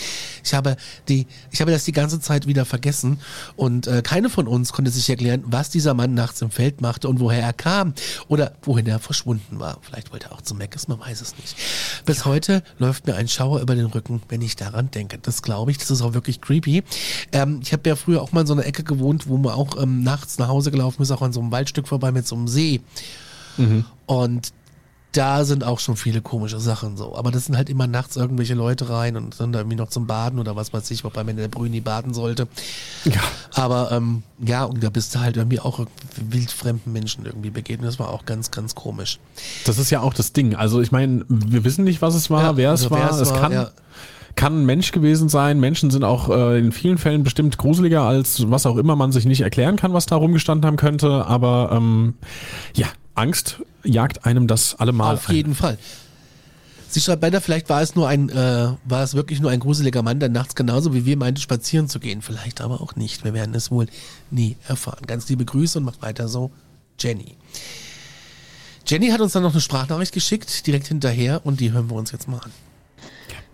Ich 0.43 0.55
habe, 0.55 0.75
die, 1.08 1.27
ich 1.51 1.62
habe 1.62 1.70
das 1.70 1.84
die 1.84 1.91
ganze 1.91 2.20
Zeit 2.20 2.48
wieder 2.48 2.65
vergessen 2.65 3.20
und 3.55 3.86
äh, 3.86 4.01
keine 4.01 4.31
von 4.31 4.48
uns 4.48 4.74
konnte 4.74 4.89
sich 4.89 5.08
erklären, 5.12 5.43
was 5.46 5.70
dieser 5.70 5.93
Mann 5.93 6.15
nachts 6.15 6.41
im 6.41 6.50
Feld 6.50 6.81
machte 6.81 7.08
und 7.08 7.20
woher 7.20 7.43
er 7.43 7.53
kam 7.53 7.93
oder 8.29 8.53
wohin 8.63 8.88
er 8.88 8.98
verschwunden 8.98 9.60
war. 9.60 9.77
Vielleicht 9.84 10.12
wollte 10.12 10.29
er 10.29 10.31
auch 10.31 10.41
zum 10.41 10.58
Meckes, 10.58 10.88
man 10.88 11.00
weiß 11.00 11.22
es 11.22 11.38
nicht. 11.38 11.55
Bis 12.03 12.25
heute 12.25 12.63
läuft 12.79 13.05
mir 13.05 13.13
ein 13.13 13.27
Schauer 13.27 13.62
über 13.62 13.75
den 13.75 13.86
Rücken, 13.86 14.24
wenn 14.27 14.41
ich 14.41 14.55
daran 14.55 14.89
denke. 14.89 15.20
Das 15.20 15.43
glaube 15.43 15.70
ich, 15.70 15.77
das 15.77 15.91
ist 15.91 16.01
auch 16.01 16.15
wirklich 16.15 16.41
creepy. 16.41 16.84
Ähm, 17.31 17.60
ich 17.62 17.74
habe 17.74 17.88
ja 17.88 17.96
früher 17.96 18.24
auch 18.24 18.31
mal 18.31 18.41
in 18.41 18.48
so 18.48 18.53
einer 18.53 18.65
Ecke 18.65 18.84
gewohnt, 18.84 19.27
wo 19.27 19.38
man 19.38 19.53
auch 19.53 19.79
ähm, 19.79 20.01
nachts 20.01 20.39
nach 20.39 20.48
Hause 20.48 20.72
gelaufen 20.72 21.03
ist, 21.03 21.12
auch 21.12 21.22
an 21.22 21.31
so 21.31 21.41
einem 21.41 21.51
Waldstück 21.51 21.88
vorbei 21.88 22.12
mit 22.12 22.25
so 22.25 22.36
einem 22.36 22.48
See. 22.48 22.81
Mhm. 23.58 23.86
Und 24.08 24.51
da 25.12 25.44
sind 25.44 25.63
auch 25.63 25.80
schon 25.80 25.98
viele 25.98 26.22
komische 26.22 26.60
Sachen 26.60 26.96
so. 26.96 27.15
Aber 27.15 27.32
das 27.32 27.46
sind 27.46 27.58
halt 27.58 27.70
immer 27.70 27.88
nachts 27.88 28.15
irgendwelche 28.15 28.53
Leute 28.53 28.89
rein 28.89 29.18
und 29.18 29.34
sind 29.34 29.51
da 29.51 29.60
irgendwie 29.60 29.75
noch 29.75 29.89
zum 29.89 30.08
Baden 30.08 30.39
oder 30.39 30.56
was 30.56 30.72
weiß 30.74 30.89
ich, 30.91 31.03
wobei 31.03 31.24
man 31.24 31.32
in 31.32 31.38
der 31.38 31.48
Brüni 31.50 31.82
baden 31.82 32.13
sollte. 32.13 32.48
Ja. 33.03 33.22
Aber 33.53 33.91
ähm, 33.91 34.24
ja, 34.39 34.63
und 34.63 34.82
da 34.84 34.89
bist 34.89 35.13
du 35.13 35.20
halt 35.20 35.36
irgendwie 35.36 35.60
auch 35.60 35.86
wildfremden 36.15 36.94
Menschen 36.94 37.25
irgendwie 37.25 37.50
begegnet. 37.50 37.88
Das 37.88 38.00
war 38.00 38.10
auch 38.10 38.25
ganz, 38.25 38.51
ganz 38.51 38.74
komisch. 38.74 39.20
Das 39.65 39.77
ist 39.77 39.89
ja 39.89 40.00
auch 40.01 40.13
das 40.13 40.32
Ding. 40.32 40.56
Also 40.56 40.82
ich 40.82 40.91
meine, 40.91 41.25
wir 41.27 41.65
wissen 41.65 41.84
nicht, 41.84 42.01
was 42.01 42.15
es 42.15 42.30
war, 42.30 42.44
ja, 42.44 42.58
wer 42.58 42.72
es 42.72 42.84
also 42.84 42.96
war. 42.96 43.22
Es 43.22 43.30
war, 43.32 43.39
kann. 43.39 43.51
Ja 43.51 43.72
kann 44.36 44.62
ein 44.62 44.65
Mensch 44.65 44.91
gewesen 44.91 45.30
sein. 45.30 45.60
Menschen 45.60 45.91
sind 45.91 46.03
auch 46.03 46.30
äh, 46.30 46.58
in 46.58 46.72
vielen 46.72 46.98
Fällen 46.98 47.24
bestimmt 47.24 47.58
gruseliger 47.58 48.03
als 48.03 48.50
was 48.50 48.65
auch 48.65 48.77
immer 48.77 48.96
man 48.96 49.12
sich 49.12 49.25
nicht 49.25 49.41
erklären 49.41 49.75
kann, 49.75 49.94
was 49.94 50.06
da 50.06 50.15
rumgestanden 50.15 50.65
haben 50.65 50.77
könnte. 50.77 51.25
Aber 51.25 51.70
ähm, 51.74 52.15
ja, 52.74 52.88
Angst 53.22 53.62
jagt 53.84 54.25
einem 54.25 54.48
das 54.48 54.75
allemal. 54.75 55.16
Auf 55.16 55.30
ein. 55.30 55.36
jeden 55.36 55.56
Fall. 55.56 55.78
Sie 56.90 57.00
schreibt 57.00 57.22
weiter, 57.22 57.40
vielleicht 57.40 57.70
war 57.70 57.82
es 57.82 57.96
nur 57.96 58.10
ein, 58.10 58.28
äh, 58.30 58.74
war 58.84 59.04
es 59.04 59.13
wirklich 59.13 59.40
nur 59.40 59.50
ein 59.50 59.62
gruseliger 59.62 60.01
Mann, 60.01 60.20
der 60.20 60.28
nachts 60.28 60.56
genauso 60.56 60.94
wie 60.94 61.06
wir 61.06 61.16
meinte, 61.16 61.40
spazieren 61.40 61.88
zu 61.88 62.00
gehen. 62.00 62.22
Vielleicht 62.22 62.60
aber 62.60 62.82
auch 62.82 62.96
nicht. 62.96 63.24
Wir 63.24 63.34
werden 63.34 63.56
es 63.56 63.72
wohl 63.72 63.88
nie 64.30 64.58
erfahren. 64.68 65.06
Ganz 65.08 65.30
liebe 65.30 65.46
Grüße 65.46 65.78
und 65.78 65.86
macht 65.86 66.01
weiter 66.01 66.28
so. 66.28 66.51
Jenny. 67.00 67.38
Jenny 68.86 69.10
hat 69.10 69.22
uns 69.22 69.32
dann 69.32 69.44
noch 69.44 69.54
eine 69.54 69.62
Sprachnachricht 69.62 70.12
geschickt, 70.12 70.68
direkt 70.68 70.88
hinterher, 70.88 71.46
und 71.46 71.62
die 71.62 71.72
hören 71.72 71.90
wir 71.90 71.96
uns 71.96 72.12
jetzt 72.12 72.28
mal 72.28 72.40
an. 72.40 72.51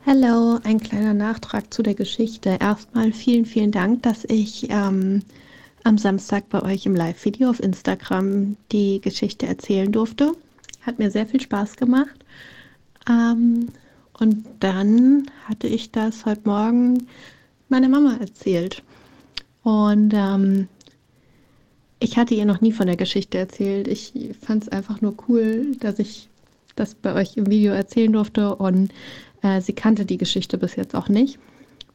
Hallo, 0.06 0.60
ein 0.64 0.80
kleiner 0.80 1.14
Nachtrag 1.14 1.72
zu 1.72 1.84
der 1.84 1.94
Geschichte. 1.94 2.58
Erstmal 2.60 3.12
vielen, 3.12 3.46
vielen 3.46 3.72
Dank, 3.72 4.04
dass 4.04 4.24
ich 4.24 4.70
ähm, 4.70 5.22
am 5.88 5.98
Samstag 5.98 6.50
bei 6.50 6.62
euch 6.63 6.86
im 6.86 6.96
Live-Video 6.96 7.50
auf 7.50 7.63
Instagram 7.63 8.58
die 8.74 9.00
Geschichte 9.00 9.48
erzählen 9.48 9.89
durfte. 9.89 10.34
Hat 10.82 11.00
mir 11.00 11.10
sehr 11.10 11.25
viel 11.25 11.39
Spaß 11.39 11.77
gemacht. 11.77 12.25
Ähm, 13.10 13.70
und 14.20 14.46
dann 14.60 15.32
hatte 15.46 15.67
ich 15.67 15.89
das 15.91 16.25
heute 16.25 16.41
Morgen 16.44 17.08
meiner 17.70 17.88
Mama 17.88 18.17
erzählt. 18.20 18.84
Und 19.63 20.13
ähm, 20.13 20.67
ich 22.00 22.17
hatte 22.17 22.34
ihr 22.34 22.46
noch 22.46 22.60
nie 22.60 22.74
von 22.74 22.88
der 22.88 22.98
Geschichte 22.98 23.38
erzählt. 23.38 23.88
Ich 23.88 24.12
fand 24.41 24.63
es 24.63 24.70
einfach 24.70 25.00
nur 25.00 25.15
cool, 25.29 25.74
dass 25.79 26.00
ich 26.00 26.27
das 26.75 26.96
bei 26.96 27.13
euch 27.13 27.38
im 27.38 27.50
Video 27.50 27.72
erzählen 27.72 28.12
durfte. 28.12 28.58
Und 28.58 28.91
äh, 29.41 29.62
sie 29.62 29.74
kannte 29.74 30.03
die 30.03 30.17
Geschichte 30.17 30.58
bis 30.58 30.75
jetzt 30.75 30.96
auch 30.96 31.08
nicht. 31.08 31.39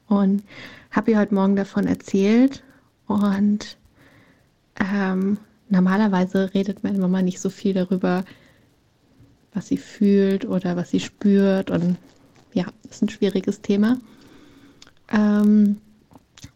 Und 0.08 0.44
habe 0.90 1.11
ihr 1.11 1.18
heute 1.18 1.34
Morgen 1.34 1.56
davon 1.56 1.87
erzählt. 1.87 2.62
Und 3.06 3.76
ähm, 4.81 5.38
normalerweise 5.69 6.52
redet 6.55 6.83
meine 6.83 6.99
Mama 6.99 7.23
nicht 7.23 7.41
so 7.41 7.50
viel 7.50 7.75
darüber, 7.75 8.25
was 9.52 9.69
sie 9.69 9.76
fühlt 9.76 10.45
oder 10.45 10.76
was 10.76 10.91
sie 10.91 11.00
spürt. 11.00 11.71
Und 11.71 11.97
ja, 12.52 12.67
ist 12.88 13.02
ein 13.02 13.09
schwieriges 13.09 13.61
Thema. 13.61 13.99
Ähm, 15.11 15.79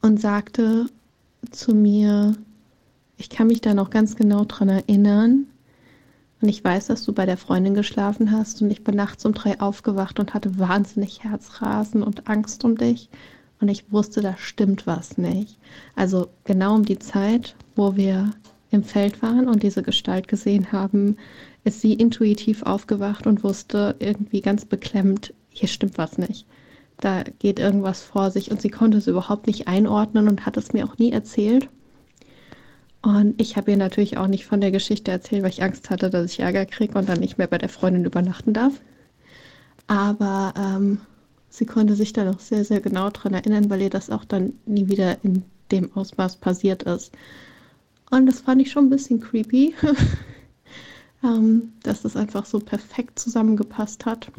und 0.02 0.20
sagte 0.20 0.86
zu 1.50 1.74
mir, 1.74 2.36
ich 3.16 3.30
kann 3.30 3.46
mich 3.46 3.60
da 3.60 3.74
noch 3.74 3.90
ganz 3.90 4.16
genau 4.16 4.44
dran 4.44 4.68
erinnern. 4.68 5.46
Und 6.40 6.48
ich 6.48 6.62
weiß, 6.62 6.88
dass 6.88 7.04
du 7.04 7.12
bei 7.12 7.24
der 7.24 7.38
Freundin 7.38 7.74
geschlafen 7.74 8.30
hast 8.30 8.60
und 8.60 8.70
ich 8.70 8.84
bin 8.84 8.94
nachts 8.94 9.24
um 9.24 9.32
drei 9.32 9.58
aufgewacht 9.58 10.20
und 10.20 10.34
hatte 10.34 10.58
wahnsinnig 10.58 11.24
Herzrasen 11.24 12.02
und 12.02 12.28
Angst 12.28 12.64
um 12.64 12.76
dich. 12.76 13.08
Und 13.60 13.68
ich 13.68 13.90
wusste, 13.90 14.20
da 14.20 14.36
stimmt 14.36 14.86
was 14.86 15.16
nicht. 15.16 15.58
Also 15.94 16.28
genau 16.44 16.74
um 16.74 16.84
die 16.84 16.98
Zeit, 16.98 17.56
wo 17.74 17.96
wir 17.96 18.32
im 18.70 18.84
Feld 18.84 19.22
waren 19.22 19.48
und 19.48 19.62
diese 19.62 19.82
Gestalt 19.82 20.28
gesehen 20.28 20.72
haben, 20.72 21.16
ist 21.64 21.80
sie 21.80 21.94
intuitiv 21.94 22.62
aufgewacht 22.62 23.26
und 23.26 23.42
wusste 23.42 23.96
irgendwie 23.98 24.40
ganz 24.40 24.64
beklemmt, 24.64 25.32
hier 25.48 25.68
stimmt 25.68 25.98
was 25.98 26.18
nicht. 26.18 26.46
Da 26.98 27.24
geht 27.24 27.58
irgendwas 27.58 28.02
vor 28.02 28.30
sich 28.30 28.50
und 28.50 28.60
sie 28.60 28.70
konnte 28.70 28.98
es 28.98 29.06
überhaupt 29.06 29.46
nicht 29.46 29.68
einordnen 29.68 30.28
und 30.28 30.46
hat 30.46 30.56
es 30.56 30.72
mir 30.72 30.86
auch 30.86 30.98
nie 30.98 31.12
erzählt. 31.12 31.68
Und 33.02 33.40
ich 33.40 33.56
habe 33.56 33.70
ihr 33.70 33.76
natürlich 33.76 34.16
auch 34.16 34.26
nicht 34.26 34.46
von 34.46 34.60
der 34.60 34.70
Geschichte 34.70 35.10
erzählt, 35.10 35.42
weil 35.42 35.50
ich 35.50 35.62
Angst 35.62 35.90
hatte, 35.90 36.10
dass 36.10 36.32
ich 36.32 36.40
Ärger 36.40 36.66
kriege 36.66 36.98
und 36.98 37.08
dann 37.08 37.20
nicht 37.20 37.38
mehr 37.38 37.46
bei 37.46 37.58
der 37.58 37.68
Freundin 37.68 38.04
übernachten 38.04 38.52
darf. 38.52 38.80
Aber 39.86 40.54
ähm, 40.58 41.00
sie 41.56 41.64
konnte 41.64 41.96
sich 41.96 42.12
da 42.12 42.24
noch 42.24 42.38
sehr, 42.38 42.64
sehr 42.64 42.80
genau 42.80 43.08
dran 43.08 43.32
erinnern, 43.32 43.70
weil 43.70 43.80
ihr 43.80 43.90
das 43.90 44.10
auch 44.10 44.24
dann 44.24 44.52
nie 44.66 44.88
wieder 44.88 45.24
in 45.24 45.42
dem 45.70 45.90
Ausmaß 45.96 46.36
passiert 46.36 46.82
ist. 46.82 47.12
Und 48.10 48.26
das 48.26 48.40
fand 48.40 48.60
ich 48.60 48.70
schon 48.70 48.86
ein 48.86 48.90
bisschen 48.90 49.20
creepy, 49.20 49.74
ähm, 51.24 51.72
dass 51.82 52.02
das 52.02 52.14
einfach 52.14 52.44
so 52.44 52.60
perfekt 52.60 53.18
zusammengepasst 53.18 54.04
hat. 54.04 54.30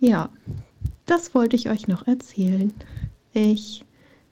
Ja, 0.00 0.30
das 1.04 1.34
wollte 1.34 1.56
ich 1.56 1.68
euch 1.68 1.86
noch 1.86 2.06
erzählen. 2.06 2.72
Ich 3.34 3.84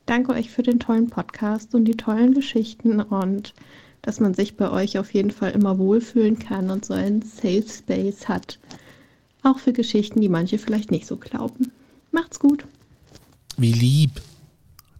danke 0.07 0.33
euch 0.33 0.51
für 0.51 0.63
den 0.63 0.81
tollen 0.81 1.11
Podcast 1.11 1.75
und 1.75 1.85
die 1.85 1.97
tollen 1.97 2.33
Geschichten 2.33 3.01
und 3.01 3.53
dass 4.01 4.21
man 4.21 4.33
sich 4.33 4.57
bei 4.57 4.71
euch 4.71 4.99
auf 4.99 5.13
jeden 5.13 5.33
Fall 5.33 5.51
immer 5.51 5.79
wohlfühlen 5.79 6.39
kann 6.39 6.71
und 6.71 6.85
so 6.85 6.95
einen 6.95 7.23
Safe 7.23 7.65
Space 7.69 8.27
hat. 8.27 8.59
Auch 9.43 9.59
für 9.59 9.73
Geschichten, 9.73 10.21
die 10.21 10.29
manche 10.29 10.59
vielleicht 10.59 10.91
nicht 10.91 11.07
so 11.07 11.17
glauben. 11.17 11.73
Macht's 12.11 12.41
gut. 12.41 12.65
Wie 13.57 13.73
lieb. 13.73 14.11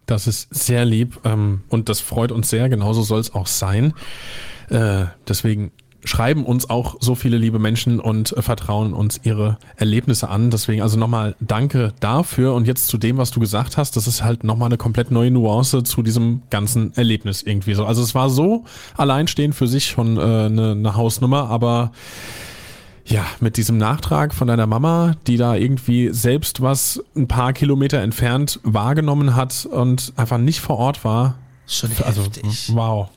Das 0.05 0.25
ist 0.25 0.53
sehr 0.55 0.85
lieb 0.85 1.19
ähm, 1.25 1.63
und 1.67 1.89
das 1.89 1.99
freut 1.99 2.31
uns 2.31 2.49
sehr. 2.49 2.69
Genauso 2.69 3.01
soll 3.01 3.19
es 3.19 3.33
auch 3.33 3.47
sein. 3.47 3.93
Äh, 4.69 5.05
deswegen 5.27 5.71
schreiben 6.07 6.45
uns 6.45 6.69
auch 6.69 6.95
so 6.99 7.15
viele 7.15 7.37
liebe 7.37 7.59
Menschen 7.59 7.99
und 7.99 8.35
äh, 8.35 8.41
vertrauen 8.41 8.93
uns 8.93 9.19
ihre 9.23 9.57
Erlebnisse 9.75 10.29
an. 10.29 10.49
Deswegen 10.49 10.81
also 10.81 10.97
nochmal 10.97 11.35
danke 11.39 11.93
dafür. 11.99 12.53
Und 12.53 12.67
jetzt 12.67 12.87
zu 12.87 12.97
dem, 12.97 13.17
was 13.17 13.31
du 13.31 13.39
gesagt 13.39 13.77
hast, 13.77 13.95
das 13.95 14.07
ist 14.07 14.23
halt 14.23 14.43
nochmal 14.43 14.67
eine 14.67 14.77
komplett 14.77 15.11
neue 15.11 15.31
Nuance 15.31 15.83
zu 15.83 16.01
diesem 16.01 16.41
ganzen 16.49 16.95
Erlebnis 16.95 17.43
irgendwie 17.43 17.73
so. 17.73 17.85
Also 17.85 18.01
es 18.01 18.15
war 18.15 18.29
so 18.29 18.63
alleinstehend 18.95 19.55
für 19.55 19.67
sich 19.67 19.87
schon 19.87 20.17
äh, 20.17 20.21
eine, 20.21 20.71
eine 20.71 20.95
Hausnummer, 20.95 21.49
aber 21.49 21.91
ja, 23.07 23.25
mit 23.39 23.57
diesem 23.57 23.77
Nachtrag 23.77 24.33
von 24.33 24.47
deiner 24.47 24.67
Mama, 24.67 25.15
die 25.27 25.37
da 25.37 25.55
irgendwie 25.55 26.09
selbst 26.13 26.61
was 26.61 27.01
ein 27.15 27.27
paar 27.27 27.53
Kilometer 27.53 28.01
entfernt 28.01 28.59
wahrgenommen 28.63 29.35
hat 29.35 29.65
und 29.65 30.13
einfach 30.17 30.37
nicht 30.37 30.59
vor 30.59 30.77
Ort 30.77 31.03
war. 31.05 31.35
Schon 31.67 31.91
also, 32.03 32.23
heftig. 32.23 32.71
wow. 32.73 33.09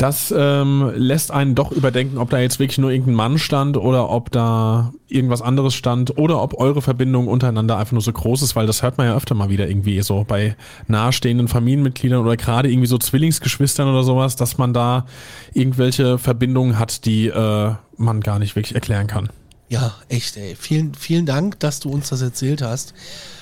Das 0.00 0.32
ähm, 0.34 0.90
lässt 0.94 1.30
einen 1.30 1.54
doch 1.54 1.72
überdenken, 1.72 2.16
ob 2.16 2.30
da 2.30 2.38
jetzt 2.38 2.58
wirklich 2.58 2.78
nur 2.78 2.90
irgendein 2.90 3.16
Mann 3.16 3.38
stand 3.38 3.76
oder 3.76 4.08
ob 4.08 4.30
da 4.30 4.94
irgendwas 5.08 5.42
anderes 5.42 5.74
stand 5.74 6.16
oder 6.16 6.40
ob 6.40 6.58
eure 6.58 6.80
Verbindung 6.80 7.28
untereinander 7.28 7.76
einfach 7.76 7.92
nur 7.92 8.00
so 8.00 8.10
groß 8.10 8.40
ist, 8.40 8.56
weil 8.56 8.66
das 8.66 8.82
hört 8.82 8.96
man 8.96 9.08
ja 9.08 9.14
öfter 9.14 9.34
mal 9.34 9.50
wieder 9.50 9.68
irgendwie 9.68 10.00
so 10.00 10.24
bei 10.26 10.56
nahestehenden 10.88 11.48
Familienmitgliedern 11.48 12.18
oder 12.18 12.38
gerade 12.38 12.70
irgendwie 12.70 12.86
so 12.86 12.96
Zwillingsgeschwistern 12.96 13.90
oder 13.90 14.02
sowas, 14.02 14.36
dass 14.36 14.56
man 14.56 14.72
da 14.72 15.04
irgendwelche 15.52 16.16
Verbindungen 16.16 16.78
hat, 16.78 17.04
die 17.04 17.26
äh, 17.26 17.74
man 17.98 18.20
gar 18.22 18.38
nicht 18.38 18.56
wirklich 18.56 18.74
erklären 18.74 19.06
kann. 19.06 19.28
Ja, 19.68 19.92
echt, 20.08 20.38
ey. 20.38 20.56
Vielen, 20.58 20.94
vielen 20.94 21.26
Dank, 21.26 21.60
dass 21.60 21.78
du 21.78 21.90
uns 21.90 22.08
das 22.08 22.22
erzählt 22.22 22.62
hast. 22.62 22.94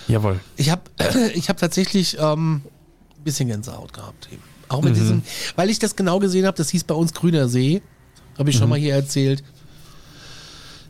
Jawohl. 0.09 0.41
Ich 0.57 0.71
habe 0.71 0.83
ich 1.35 1.51
hab 1.51 1.59
tatsächlich 1.59 2.17
ähm, 2.19 2.63
ein 3.17 3.23
bisschen 3.23 3.47
Gänsehaut 3.47 3.93
gehabt 3.93 4.29
eben. 4.33 4.58
Auch 4.69 4.83
mit 4.83 4.97
diesem, 4.97 5.23
weil 5.57 5.71
ich 5.71 5.79
das 5.79 5.97
genau 5.97 6.19
gesehen 6.19 6.47
habe, 6.47 6.57
das 6.57 6.71
hieß 6.71 6.85
bei 6.85 6.95
uns 6.95 7.15
Grüner 7.15 7.49
See. 7.49 7.83
Habe 8.39 8.51
ich 8.51 8.57
schon 8.57 8.69
mal 8.69 8.79
hier 8.79 8.95
erzählt. 8.95 9.43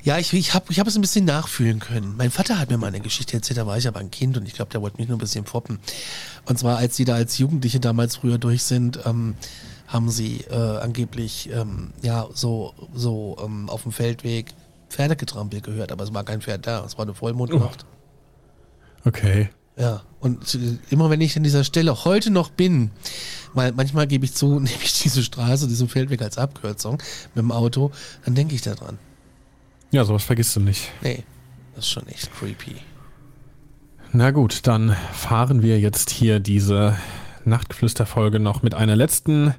Ja, 0.03 0.19
ich, 0.19 0.33
ich 0.33 0.55
habe 0.55 0.67
ich 0.71 0.81
hab 0.81 0.87
es 0.87 0.97
ein 0.97 1.01
bisschen 1.01 1.25
nachfühlen 1.25 1.81
können. 1.81 2.17
Mein 2.17 2.31
Vater 2.31 2.59
hat 2.59 2.71
mir 2.71 2.79
mal 2.79 2.87
eine 2.87 3.01
Geschichte 3.01 3.35
erzählt, 3.35 3.59
da 3.59 3.67
war 3.67 3.77
ich 3.77 3.89
aber 3.89 4.01
ein 4.01 4.11
Kind 4.11 4.37
und 4.37 4.47
ich 4.47 4.55
glaube, 4.55 4.71
der 4.71 4.81
wollte 4.81 4.99
mich 4.99 5.09
nur 5.09 5.17
ein 5.17 5.21
bisschen 5.21 5.45
foppen. 5.45 5.81
Und 6.47 6.59
zwar, 6.59 6.79
als 6.79 6.97
sie 6.97 7.05
da 7.05 7.15
als 7.15 7.39
Jugendliche 7.39 7.81
damals 7.81 8.17
früher 8.17 8.39
durch 8.39 8.63
sind, 8.63 9.01
ähm, 9.05 9.35
haben 9.87 10.11
sie 10.11 10.45
äh, 10.51 10.55
angeblich 10.55 11.51
ähm, 11.53 11.93
ja 12.03 12.29
so, 12.33 12.75
so 12.95 13.37
ähm, 13.45 13.69
auf 13.69 13.83
dem 13.83 13.93
Feldweg 13.93 14.55
Pferdegetrampel 14.89 15.61
gehört, 15.61 15.93
aber 15.93 16.05
es 16.05 16.15
war 16.15 16.25
kein 16.25 16.41
Pferd 16.41 16.67
da, 16.67 16.85
es 16.85 16.97
war 16.97 17.05
eine 17.05 17.15
Vollmondnacht. 17.15 17.85
Okay. 19.05 19.51
Ja, 19.77 20.03
und 20.21 20.55
äh, 20.55 20.79
immer 20.91 21.11
wenn 21.11 21.21
ich 21.21 21.37
an 21.37 21.43
dieser 21.43 21.65
Stelle 21.65 22.05
heute 22.05 22.31
noch 22.31 22.51
bin, 22.51 22.91
weil 23.55 23.73
manchmal 23.73 24.07
gebe 24.07 24.25
ich 24.25 24.35
zu, 24.35 24.47
nehme 24.61 24.83
ich 24.83 25.01
diese 25.03 25.23
Straße, 25.23 25.69
diesen 25.69 25.89
Feldweg 25.89 26.23
als 26.23 26.39
Abkürzung 26.39 27.03
mit 27.35 27.43
dem 27.43 27.53
Auto, 27.53 27.91
dann 28.25 28.35
denke 28.35 28.55
ich 28.55 28.63
da 28.63 28.75
dran. 28.75 28.99
Ja, 29.91 30.05
sowas 30.05 30.25
vergisst 30.25 30.55
du 30.57 30.61
nicht. 30.61 30.91
Nee, 31.03 31.25
das 31.75 31.87
ist 31.87 31.91
schon 31.91 32.07
echt 32.09 32.31
creepy. 32.39 32.77
Na 34.13 34.31
gut, 34.31 34.67
dann 34.67 34.97
fahren 35.13 35.63
wir 35.63 35.79
jetzt 35.79 36.11
hier 36.11 36.41
diese 36.41 36.97
Nachtgeflüster-Folge 37.45 38.41
noch 38.41 38.63
mit 38.63 38.75
einer 38.75 38.97
letzten 38.97 39.55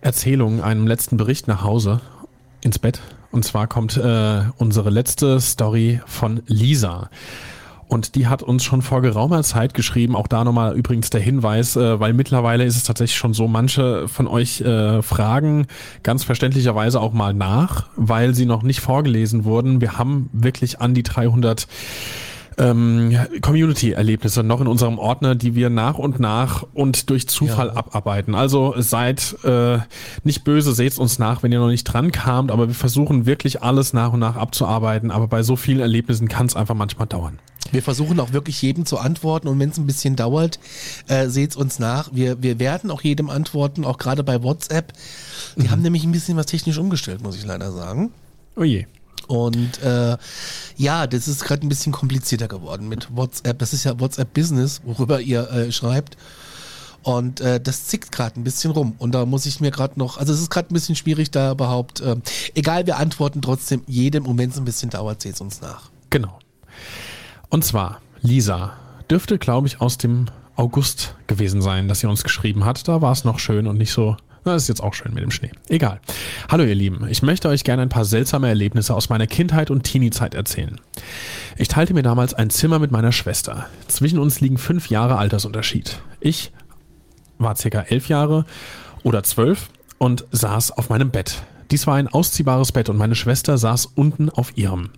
Erzählung, 0.00 0.62
einem 0.62 0.86
letzten 0.86 1.16
Bericht 1.16 1.48
nach 1.48 1.62
Hause 1.62 2.00
ins 2.60 2.78
Bett. 2.78 3.00
Und 3.30 3.44
zwar 3.44 3.66
kommt 3.66 3.96
äh, 3.96 4.42
unsere 4.56 4.90
letzte 4.90 5.40
Story 5.40 6.00
von 6.06 6.42
Lisa. 6.46 7.10
Und 7.88 8.16
die 8.16 8.26
hat 8.26 8.42
uns 8.42 8.64
schon 8.64 8.82
vor 8.82 9.00
geraumer 9.00 9.42
Zeit 9.42 9.72
geschrieben, 9.72 10.16
auch 10.16 10.26
da 10.26 10.42
nochmal 10.42 10.76
übrigens 10.76 11.10
der 11.10 11.20
Hinweis, 11.20 11.76
äh, 11.76 12.00
weil 12.00 12.14
mittlerweile 12.14 12.64
ist 12.64 12.76
es 12.76 12.82
tatsächlich 12.82 13.16
schon 13.16 13.32
so, 13.32 13.46
manche 13.46 14.08
von 14.08 14.26
euch 14.26 14.60
äh, 14.60 15.02
fragen 15.02 15.66
ganz 16.02 16.24
verständlicherweise 16.24 17.00
auch 17.00 17.12
mal 17.12 17.32
nach, 17.32 17.86
weil 17.96 18.34
sie 18.34 18.46
noch 18.46 18.62
nicht 18.62 18.80
vorgelesen 18.80 19.44
wurden. 19.44 19.80
Wir 19.80 19.98
haben 19.98 20.28
wirklich 20.32 20.80
an 20.80 20.94
die 20.94 21.04
300 21.04 21.68
ähm, 22.58 23.16
Community-Erlebnisse 23.42 24.42
noch 24.42 24.60
in 24.60 24.66
unserem 24.66 24.98
Ordner, 24.98 25.34
die 25.34 25.54
wir 25.54 25.70
nach 25.70 25.98
und 25.98 26.20
nach 26.20 26.64
und 26.74 27.10
durch 27.10 27.28
Zufall 27.28 27.68
Ja. 27.68 27.76
abarbeiten. 27.76 28.34
Also 28.34 28.74
seid 28.78 29.36
äh, 29.44 29.78
nicht 30.24 30.44
böse, 30.44 30.72
seht 30.74 30.96
uns 30.98 31.18
nach, 31.18 31.42
wenn 31.42 31.52
ihr 31.52 31.58
noch 31.60 31.68
nicht 31.68 31.84
dran 31.84 32.12
kamt, 32.12 32.50
aber 32.50 32.68
wir 32.68 32.74
versuchen 32.74 33.26
wirklich 33.26 33.62
alles 33.62 33.92
nach 33.92 34.12
und 34.12 34.20
nach 34.20 34.36
abzuarbeiten. 34.36 35.10
Aber 35.10 35.26
bei 35.26 35.42
so 35.42 35.56
vielen 35.56 35.80
Erlebnissen 35.80 36.28
kann 36.28 36.46
es 36.46 36.56
einfach 36.56 36.74
manchmal 36.74 37.06
dauern. 37.06 37.38
Wir 37.72 37.82
versuchen 37.82 38.20
auch 38.20 38.32
wirklich 38.32 38.62
jedem 38.62 38.86
zu 38.86 38.98
antworten 38.98 39.48
und 39.48 39.58
wenn 39.58 39.70
es 39.70 39.76
ein 39.78 39.86
bisschen 39.86 40.14
dauert, 40.14 40.60
äh, 41.08 41.26
seht's 41.28 41.56
uns 41.56 41.80
nach. 41.80 42.10
Wir, 42.12 42.40
wir 42.40 42.60
werden 42.60 42.90
auch 42.92 43.02
jedem 43.02 43.28
antworten, 43.28 43.84
auch 43.84 43.98
gerade 43.98 44.22
bei 44.22 44.42
WhatsApp. 44.44 44.92
Die 45.56 45.68
haben 45.68 45.82
nämlich 45.82 46.04
ein 46.04 46.12
bisschen 46.12 46.36
was 46.36 46.46
technisch 46.46 46.78
umgestellt, 46.78 47.22
muss 47.22 47.36
ich 47.36 47.44
leider 47.44 47.72
sagen. 47.72 48.12
Oh 48.54 48.62
je. 48.62 48.86
Und 49.26 49.82
äh, 49.82 50.16
ja, 50.76 51.06
das 51.06 51.28
ist 51.28 51.44
gerade 51.44 51.66
ein 51.66 51.68
bisschen 51.68 51.92
komplizierter 51.92 52.48
geworden 52.48 52.88
mit 52.88 53.08
WhatsApp. 53.14 53.58
Das 53.58 53.72
ist 53.72 53.84
ja 53.84 53.98
WhatsApp 53.98 54.32
Business, 54.34 54.80
worüber 54.84 55.20
ihr 55.20 55.50
äh, 55.50 55.72
schreibt. 55.72 56.16
Und 57.02 57.40
äh, 57.40 57.60
das 57.60 57.86
zickt 57.86 58.10
gerade 58.10 58.40
ein 58.40 58.42
bisschen 58.42 58.72
rum. 58.72 58.96
Und 58.98 59.12
da 59.12 59.26
muss 59.26 59.46
ich 59.46 59.60
mir 59.60 59.70
gerade 59.70 59.96
noch, 59.96 60.18
also 60.18 60.32
es 60.32 60.40
ist 60.40 60.50
gerade 60.50 60.72
ein 60.72 60.74
bisschen 60.74 60.96
schwierig, 60.96 61.30
da 61.30 61.52
überhaupt, 61.52 62.00
äh, 62.00 62.16
egal, 62.54 62.84
wir 62.86 62.96
antworten 62.96 63.42
trotzdem 63.42 63.82
jedem 63.86 64.26
und 64.26 64.38
wenn 64.38 64.50
es 64.50 64.58
ein 64.58 64.64
bisschen 64.64 64.90
dauert, 64.90 65.22
seht 65.22 65.40
uns 65.40 65.60
nach. 65.60 65.90
Genau. 66.10 66.38
Und 67.48 67.64
zwar, 67.64 68.00
Lisa 68.22 68.72
dürfte, 69.08 69.38
glaube 69.38 69.68
ich, 69.68 69.80
aus 69.80 69.98
dem 69.98 70.26
August 70.56 71.14
gewesen 71.26 71.62
sein, 71.62 71.86
dass 71.86 72.00
sie 72.00 72.08
uns 72.08 72.24
geschrieben 72.24 72.64
hat. 72.64 72.88
Da 72.88 73.00
war 73.02 73.12
es 73.12 73.24
noch 73.24 73.38
schön 73.38 73.68
und 73.68 73.78
nicht 73.78 73.92
so 73.92 74.16
das 74.54 74.62
ist 74.62 74.68
jetzt 74.68 74.82
auch 74.82 74.94
schön 74.94 75.14
mit 75.14 75.22
dem 75.22 75.30
Schnee. 75.30 75.50
Egal. 75.68 76.00
Hallo 76.50 76.64
ihr 76.64 76.74
Lieben, 76.74 77.06
ich 77.08 77.22
möchte 77.22 77.48
euch 77.48 77.64
gerne 77.64 77.82
ein 77.82 77.88
paar 77.88 78.04
seltsame 78.04 78.48
Erlebnisse 78.48 78.94
aus 78.94 79.08
meiner 79.08 79.26
Kindheit 79.26 79.70
und 79.70 79.82
Teenie-Zeit 79.82 80.34
erzählen. 80.34 80.80
Ich 81.56 81.68
teilte 81.68 81.94
mir 81.94 82.02
damals 82.02 82.34
ein 82.34 82.50
Zimmer 82.50 82.78
mit 82.78 82.90
meiner 82.90 83.12
Schwester. 83.12 83.66
Zwischen 83.88 84.18
uns 84.18 84.40
liegen 84.40 84.58
fünf 84.58 84.88
Jahre 84.88 85.16
Altersunterschied. 85.18 86.00
Ich 86.20 86.52
war 87.38 87.56
circa 87.56 87.82
elf 87.82 88.08
Jahre 88.08 88.44
oder 89.02 89.22
zwölf 89.22 89.68
und 89.98 90.24
saß 90.32 90.72
auf 90.72 90.88
meinem 90.88 91.10
Bett. 91.10 91.42
Dies 91.70 91.86
war 91.86 91.96
ein 91.96 92.08
ausziehbares 92.08 92.72
Bett 92.72 92.88
und 92.88 92.96
meine 92.96 93.14
Schwester 93.14 93.58
saß 93.58 93.86
unten 93.94 94.30
auf 94.30 94.56
ihrem. 94.56 94.90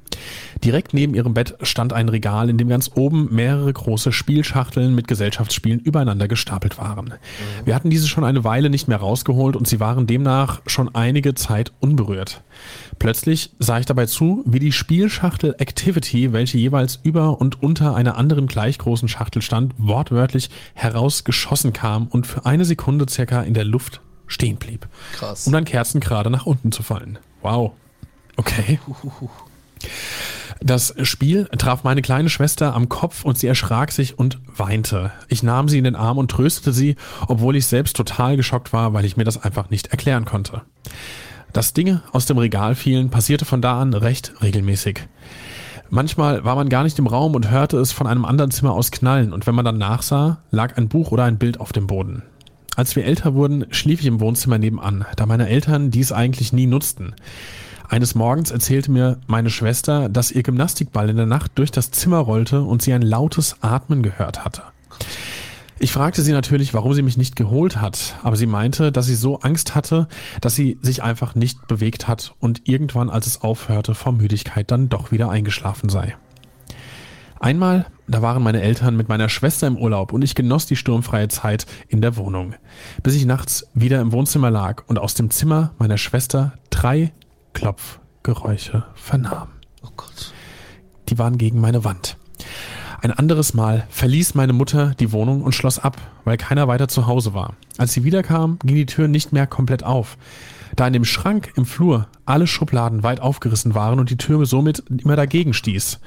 Direkt 0.64 0.94
neben 0.94 1.14
ihrem 1.14 1.34
Bett 1.34 1.56
stand 1.62 1.92
ein 1.92 2.08
Regal, 2.08 2.50
in 2.50 2.58
dem 2.58 2.68
ganz 2.68 2.90
oben 2.94 3.28
mehrere 3.30 3.72
große 3.72 4.12
Spielschachteln 4.12 4.94
mit 4.94 5.08
Gesellschaftsspielen 5.08 5.80
übereinander 5.80 6.28
gestapelt 6.28 6.78
waren. 6.78 7.14
Wir 7.64 7.75
hatten 7.75 7.90
diese 7.90 8.08
schon 8.08 8.25
eine 8.25 8.44
Weile 8.44 8.68
nicht 8.68 8.88
mehr 8.88 8.98
rausgeholt 8.98 9.56
und 9.56 9.68
sie 9.68 9.80
waren 9.80 10.06
demnach 10.06 10.60
schon 10.66 10.94
einige 10.94 11.34
Zeit 11.34 11.72
unberührt. 11.80 12.42
Plötzlich 12.98 13.50
sah 13.58 13.78
ich 13.78 13.87
dabei 13.87 14.06
zu, 14.06 14.42
wie 14.46 14.58
die 14.58 14.72
Spielschachtel 14.72 15.54
Activity, 15.58 16.32
welche 16.32 16.58
jeweils 16.58 16.98
über 17.02 17.40
und 17.40 17.62
unter 17.62 17.94
einer 17.94 18.16
anderen 18.16 18.46
gleich 18.46 18.78
großen 18.78 19.08
Schachtel 19.08 19.42
stand, 19.42 19.75
wortwörtlich 19.78 20.50
herausgeschossen 20.75 21.72
kam 21.72 22.08
und 22.08 22.26
für 22.26 22.44
eine 22.44 22.64
Sekunde 22.64 23.06
circa 23.08 23.42
in 23.42 23.54
der 23.54 23.64
Luft 23.64 24.00
stehen 24.28 24.56
blieb. 24.56 24.87
Krass. 25.14 25.47
Um 25.47 25.52
dann 25.52 25.64
kerzengerade 25.64 26.30
nach 26.30 26.47
unten 26.47 26.70
zu 26.70 26.82
fallen. 26.82 27.18
Wow. 27.42 27.73
Okay. 28.37 28.78
Das 30.61 30.94
Spiel 31.02 31.49
traf 31.56 31.85
meine 31.85 32.02
kleine 32.02 32.30
Schwester 32.30 32.75
am 32.75 32.88
Kopf 32.88 33.25
und 33.25 33.38
sie 33.38 33.47
erschrak 33.47 33.92
sich 33.92 34.18
und 34.18 34.38
weinte. 34.56 35.12
Ich 35.28 35.42
nahm 35.42 35.68
sie 35.68 35.78
in 35.78 35.85
den 35.85 35.97
Arm 35.97 36.18
und 36.18 36.30
tröstete 36.30 36.73
sie, 36.73 36.97
obwohl 37.28 37.56
ich 37.56 37.66
selbst 37.66 37.97
total 37.97 38.37
geschockt 38.37 38.73
war, 38.73 38.92
weil 38.92 39.04
ich 39.04 39.16
mir 39.16 39.25
das 39.25 39.42
einfach 39.42 39.70
nicht 39.70 39.88
erklären 39.88 40.25
konnte. 40.25 40.62
Dass 41.52 41.75
Dinge 41.75 42.02
aus 42.12 42.26
dem 42.26 42.38
Regal 42.38 42.75
fielen, 42.75 43.11
passierte 43.11 43.44
von 43.44 43.62
da 43.62 43.80
an 43.80 43.94
recht 43.94 44.35
regelmäßig. 44.42 45.08
Manchmal 45.90 46.44
war 46.44 46.56
man 46.56 46.68
gar 46.68 46.82
nicht 46.82 46.99
im 46.99 47.06
Raum 47.06 47.35
und 47.35 47.50
hörte 47.50 47.78
es 47.78 47.92
von 47.92 48.06
einem 48.06 48.25
anderen 48.25 48.50
Zimmer 48.50 48.73
aus 48.73 48.90
knallen 48.90 49.32
und 49.32 49.47
wenn 49.47 49.54
man 49.54 49.64
dann 49.64 49.78
nachsah, 49.78 50.42
lag 50.50 50.76
ein 50.76 50.88
Buch 50.88 51.12
oder 51.12 51.25
ein 51.25 51.38
Bild 51.38 51.61
auf 51.61 51.73
dem 51.73 51.87
Boden. 51.87 52.23
Als 52.78 52.94
wir 52.94 53.04
älter 53.04 53.35
wurden, 53.35 53.66
schlief 53.73 53.99
ich 53.99 54.06
im 54.06 54.20
Wohnzimmer 54.20 54.56
nebenan, 54.56 55.04
da 55.16 55.26
meine 55.26 55.49
Eltern 55.49 55.90
dies 55.90 56.12
eigentlich 56.12 56.52
nie 56.52 56.66
nutzten. 56.66 57.12
Eines 57.88 58.14
Morgens 58.14 58.52
erzählte 58.52 58.92
mir 58.92 59.18
meine 59.26 59.50
Schwester, 59.50 60.08
dass 60.08 60.30
ihr 60.30 60.44
Gymnastikball 60.44 61.11
in 61.11 61.16
der 61.16 61.26
Nacht 61.26 61.50
durch 61.56 61.73
das 61.73 61.90
Zimmer 61.90 62.18
rollte 62.18 62.62
und 62.62 62.80
sie 62.80 62.92
ein 62.92 63.02
lautes 63.02 63.56
Atmen 63.62 64.04
gehört 64.04 64.44
hatte. 64.44 64.62
Ich 65.80 65.90
fragte 65.90 66.23
sie 66.23 66.30
natürlich, 66.30 66.73
warum 66.73 66.94
sie 66.94 67.02
mich 67.02 67.16
nicht 67.16 67.35
geholt 67.35 67.80
hat, 67.80 68.14
aber 68.23 68.37
sie 68.37 68.47
meinte, 68.47 68.92
dass 68.92 69.06
sie 69.06 69.16
so 69.16 69.40
Angst 69.40 69.75
hatte, 69.75 70.06
dass 70.40 70.54
sie 70.54 70.78
sich 70.80 71.02
einfach 71.02 71.35
nicht 71.35 71.66
bewegt 71.66 72.06
hat 72.06 72.37
und 72.38 72.68
irgendwann, 72.68 73.11
als 73.11 73.26
es 73.26 73.42
aufhörte, 73.42 73.97
vor 73.97 74.12
Müdigkeit 74.12 74.70
dann 74.70 74.88
doch 74.88 75.11
wieder 75.11 75.30
eingeschlafen 75.30 75.88
sei. 75.88 76.14
Einmal, 77.40 77.87
da 78.09 78.23
waren 78.23 78.42
meine 78.42 78.62
Eltern 78.62 78.97
mit 78.97 79.09
meiner 79.09 79.28
Schwester 79.28 79.66
im 79.66 79.76
Urlaub 79.76 80.12
und 80.12 80.23
ich 80.23 80.35
genoss 80.35 80.66
die 80.66 80.76
sturmfreie 80.76 81.28
Zeit 81.28 81.66
in 81.88 82.00
der 82.00 82.16
Wohnung, 82.16 82.54
bis 83.02 83.14
ich 83.14 83.26
nachts 83.26 83.66
wieder 83.75 84.00
im 84.00 84.12
Wohnzimmer 84.12 84.50
lag 84.50 84.83
und 84.87 84.99
aus 84.99 85.14
dem 85.14 85.30
Zimmer 85.30 85.73
meiner 85.78 85.99
Schwester 85.99 86.54
drei 86.71 87.12
Klopfgeräusche 87.52 88.85
vernahm. 88.95 89.49
Oh 89.83 89.90
Gott. 89.97 90.33
Die 91.09 91.18
waren 91.18 91.38
gegen 91.38 91.61
meine 91.61 91.85
Wand. 91.85 92.16
Ein 93.00 93.12
anderes 93.12 93.54
Mal 93.54 93.87
verließ 93.90 94.34
meine 94.34 94.52
Mutter 94.52 94.95
die 94.99 95.12
Wohnung 95.12 95.43
und 95.43 95.54
schloss 95.54 95.78
ab, 95.78 95.97
weil 96.25 96.36
keiner 96.36 96.67
weiter 96.67 96.89
zu 96.89 97.06
Hause 97.06 97.32
war. 97.32 97.54
Als 97.76 97.93
sie 97.93 98.02
wiederkam, 98.02 98.58
ging 98.65 98.75
die 98.75 98.86
Tür 98.86 99.06
nicht 99.06 99.32
mehr 99.32 99.47
komplett 99.47 99.84
auf 99.84 100.19
da 100.76 100.87
in 100.87 100.93
dem 100.93 101.04
Schrank 101.04 101.52
im 101.57 101.67
Flur 101.67 102.09
alle 102.26 102.47
Schubladen 102.47 103.02
weit 103.02 103.21
aufgerissen 103.21 103.75
waren 103.75 103.99
und 103.99 104.11
die 104.11 104.17
Tür 104.17 104.45
somit 104.47 104.83
immer 104.89 105.17
dagegen 105.17 105.54
stieß. 105.54 106.00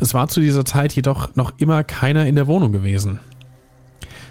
Es 0.00 0.14
war 0.14 0.28
zu 0.28 0.40
dieser 0.40 0.64
Zeit 0.64 0.92
jedoch 0.92 1.34
noch 1.34 1.52
immer 1.58 1.84
keiner 1.84 2.26
in 2.26 2.36
der 2.36 2.46
Wohnung 2.46 2.72
gewesen. 2.72 3.20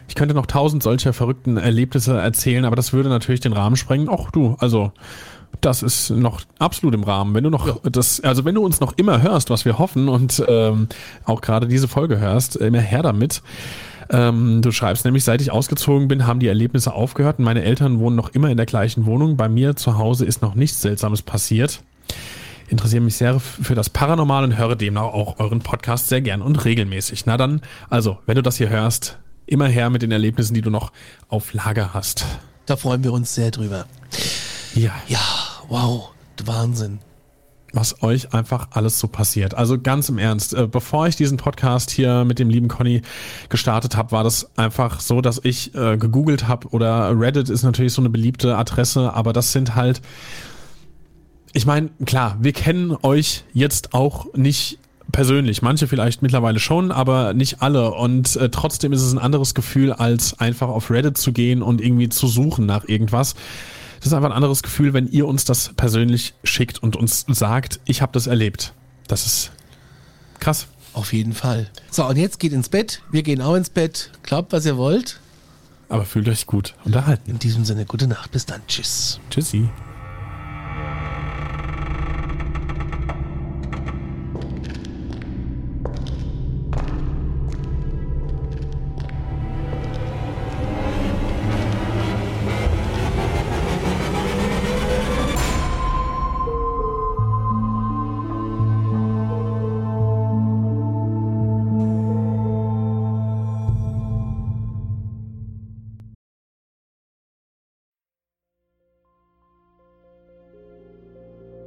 Ich 0.07 0.15
könnte 0.15 0.35
noch 0.35 0.45
tausend 0.45 0.83
solcher 0.83 1.13
verrückten 1.13 1.57
Erlebnisse 1.57 2.19
erzählen, 2.19 2.65
aber 2.65 2.75
das 2.75 2.93
würde 2.93 3.09
natürlich 3.09 3.41
den 3.41 3.53
Rahmen 3.53 3.75
sprengen. 3.75 4.09
Och 4.09 4.31
du, 4.31 4.55
also 4.59 4.91
das 5.65 5.83
ist 5.83 6.09
noch 6.09 6.41
absolut 6.59 6.93
im 6.93 7.03
Rahmen. 7.03 7.33
Wenn 7.33 7.43
du 7.43 7.49
noch 7.49 7.67
ja. 7.67 7.75
das, 7.89 8.21
also 8.21 8.45
wenn 8.45 8.55
du 8.55 8.63
uns 8.63 8.79
noch 8.79 8.93
immer 8.97 9.21
hörst, 9.21 9.49
was 9.49 9.65
wir 9.65 9.79
hoffen 9.79 10.09
und 10.09 10.43
ähm, 10.47 10.87
auch 11.25 11.41
gerade 11.41 11.67
diese 11.67 11.87
Folge 11.87 12.19
hörst, 12.19 12.55
immer 12.55 12.79
her 12.79 13.01
damit. 13.01 13.41
Ähm, 14.09 14.61
du 14.61 14.71
schreibst 14.71 15.05
nämlich, 15.05 15.23
seit 15.23 15.41
ich 15.41 15.51
ausgezogen 15.51 16.07
bin, 16.07 16.27
haben 16.27 16.39
die 16.39 16.47
Erlebnisse 16.47 16.93
aufgehört 16.93 17.39
und 17.39 17.45
meine 17.45 17.63
Eltern 17.63 17.99
wohnen 17.99 18.15
noch 18.15 18.29
immer 18.29 18.49
in 18.49 18.57
der 18.57 18.65
gleichen 18.65 19.05
Wohnung. 19.05 19.37
Bei 19.37 19.47
mir 19.47 19.75
zu 19.75 19.97
Hause 19.97 20.25
ist 20.25 20.41
noch 20.41 20.55
nichts 20.55 20.81
Seltsames 20.81 21.21
passiert. 21.21 21.81
Interessiere 22.67 23.01
mich 23.01 23.15
sehr 23.15 23.39
für 23.39 23.75
das 23.75 23.89
Paranormal 23.89 24.43
und 24.43 24.57
höre 24.57 24.75
demnach 24.75 25.03
auch 25.03 25.39
euren 25.39 25.59
Podcast 25.59 26.09
sehr 26.09 26.21
gern 26.21 26.41
und 26.41 26.65
regelmäßig. 26.65 27.25
Na 27.25 27.37
dann, 27.37 27.61
also, 27.89 28.17
wenn 28.25 28.35
du 28.35 28.41
das 28.41 28.57
hier 28.57 28.69
hörst, 28.69 29.19
immer 29.45 29.67
her 29.67 29.89
mit 29.89 30.01
den 30.01 30.11
Erlebnissen, 30.11 30.53
die 30.53 30.61
du 30.61 30.69
noch 30.69 30.91
auf 31.29 31.53
Lager 31.53 31.93
hast. 31.93 32.25
Da 32.65 32.75
freuen 32.77 33.03
wir 33.03 33.13
uns 33.13 33.35
sehr 33.35 33.51
drüber. 33.51 33.85
Ja. 34.73 34.91
Ja, 35.07 35.19
wow, 35.73 36.11
Wahnsinn 36.45 36.99
was 37.75 38.03
euch 38.03 38.35
einfach 38.35 38.67
alles 38.71 38.99
so 38.99 39.07
passiert. 39.07 39.55
Also 39.55 39.79
ganz 39.81 40.07
im 40.07 40.19
Ernst, 40.19 40.53
äh, 40.53 40.67
bevor 40.67 41.07
ich 41.07 41.15
diesen 41.15 41.37
Podcast 41.37 41.89
hier 41.89 42.23
mit 42.23 42.37
dem 42.37 42.47
lieben 42.47 42.67
Conny 42.67 43.01
gestartet 43.49 43.97
habe, 43.97 44.11
war 44.11 44.23
das 44.23 44.55
einfach 44.55 44.99
so, 44.99 45.21
dass 45.21 45.41
ich 45.43 45.73
äh, 45.73 45.97
gegoogelt 45.97 46.47
habe 46.47 46.67
oder 46.67 47.19
Reddit 47.19 47.49
ist 47.49 47.63
natürlich 47.63 47.93
so 47.93 48.03
eine 48.03 48.11
beliebte 48.11 48.55
Adresse, 48.55 49.15
aber 49.15 49.33
das 49.33 49.53
sind 49.53 49.73
halt, 49.73 50.03
ich 51.51 51.65
meine, 51.65 51.89
klar, 52.05 52.37
wir 52.39 52.53
kennen 52.53 52.95
euch 53.01 53.43
jetzt 53.53 53.95
auch 53.95 54.31
nicht 54.35 54.77
persönlich, 55.11 55.63
manche 55.63 55.87
vielleicht 55.87 56.21
mittlerweile 56.21 56.59
schon, 56.59 56.91
aber 56.91 57.33
nicht 57.33 57.63
alle 57.63 57.95
und 57.95 58.35
äh, 58.35 58.49
trotzdem 58.49 58.93
ist 58.93 59.01
es 59.01 59.11
ein 59.11 59.19
anderes 59.19 59.55
Gefühl, 59.55 59.93
als 59.93 60.39
einfach 60.39 60.67
auf 60.67 60.91
Reddit 60.91 61.17
zu 61.17 61.31
gehen 61.31 61.63
und 61.63 61.81
irgendwie 61.81 62.09
zu 62.09 62.27
suchen 62.27 62.67
nach 62.67 62.87
irgendwas. 62.87 63.33
Das 64.03 64.07
ist 64.07 64.13
einfach 64.15 64.31
ein 64.31 64.35
anderes 64.35 64.63
Gefühl, 64.63 64.91
wenn 64.91 65.07
ihr 65.07 65.25
uns 65.25 65.45
das 65.45 65.71
persönlich 65.77 66.33
schickt 66.43 66.83
und 66.83 66.97
uns 66.97 67.23
sagt, 67.29 67.79
ich 67.85 68.01
habe 68.01 68.11
das 68.11 68.27
erlebt. 68.27 68.73
Das 69.07 69.25
ist 69.25 69.53
krass. 70.41 70.67
Auf 70.91 71.13
jeden 71.13 71.31
Fall. 71.31 71.69
So, 71.89 72.05
und 72.05 72.17
jetzt 72.17 72.37
geht 72.37 72.51
ins 72.51 72.67
Bett. 72.67 73.01
Wir 73.11 73.23
gehen 73.23 73.41
auch 73.41 73.55
ins 73.55 73.69
Bett. 73.69 74.11
Glaubt, 74.23 74.51
was 74.51 74.65
ihr 74.65 74.75
wollt. 74.75 75.21
Aber 75.87 76.03
fühlt 76.03 76.27
euch 76.27 76.47
gut 76.47 76.75
unterhalten. 76.83 77.31
In 77.31 77.39
diesem 77.39 77.63
Sinne, 77.63 77.85
gute 77.85 78.07
Nacht. 78.07 78.29
Bis 78.31 78.45
dann. 78.45 78.59
Tschüss. 78.67 79.21
Tschüssi. 79.29 79.69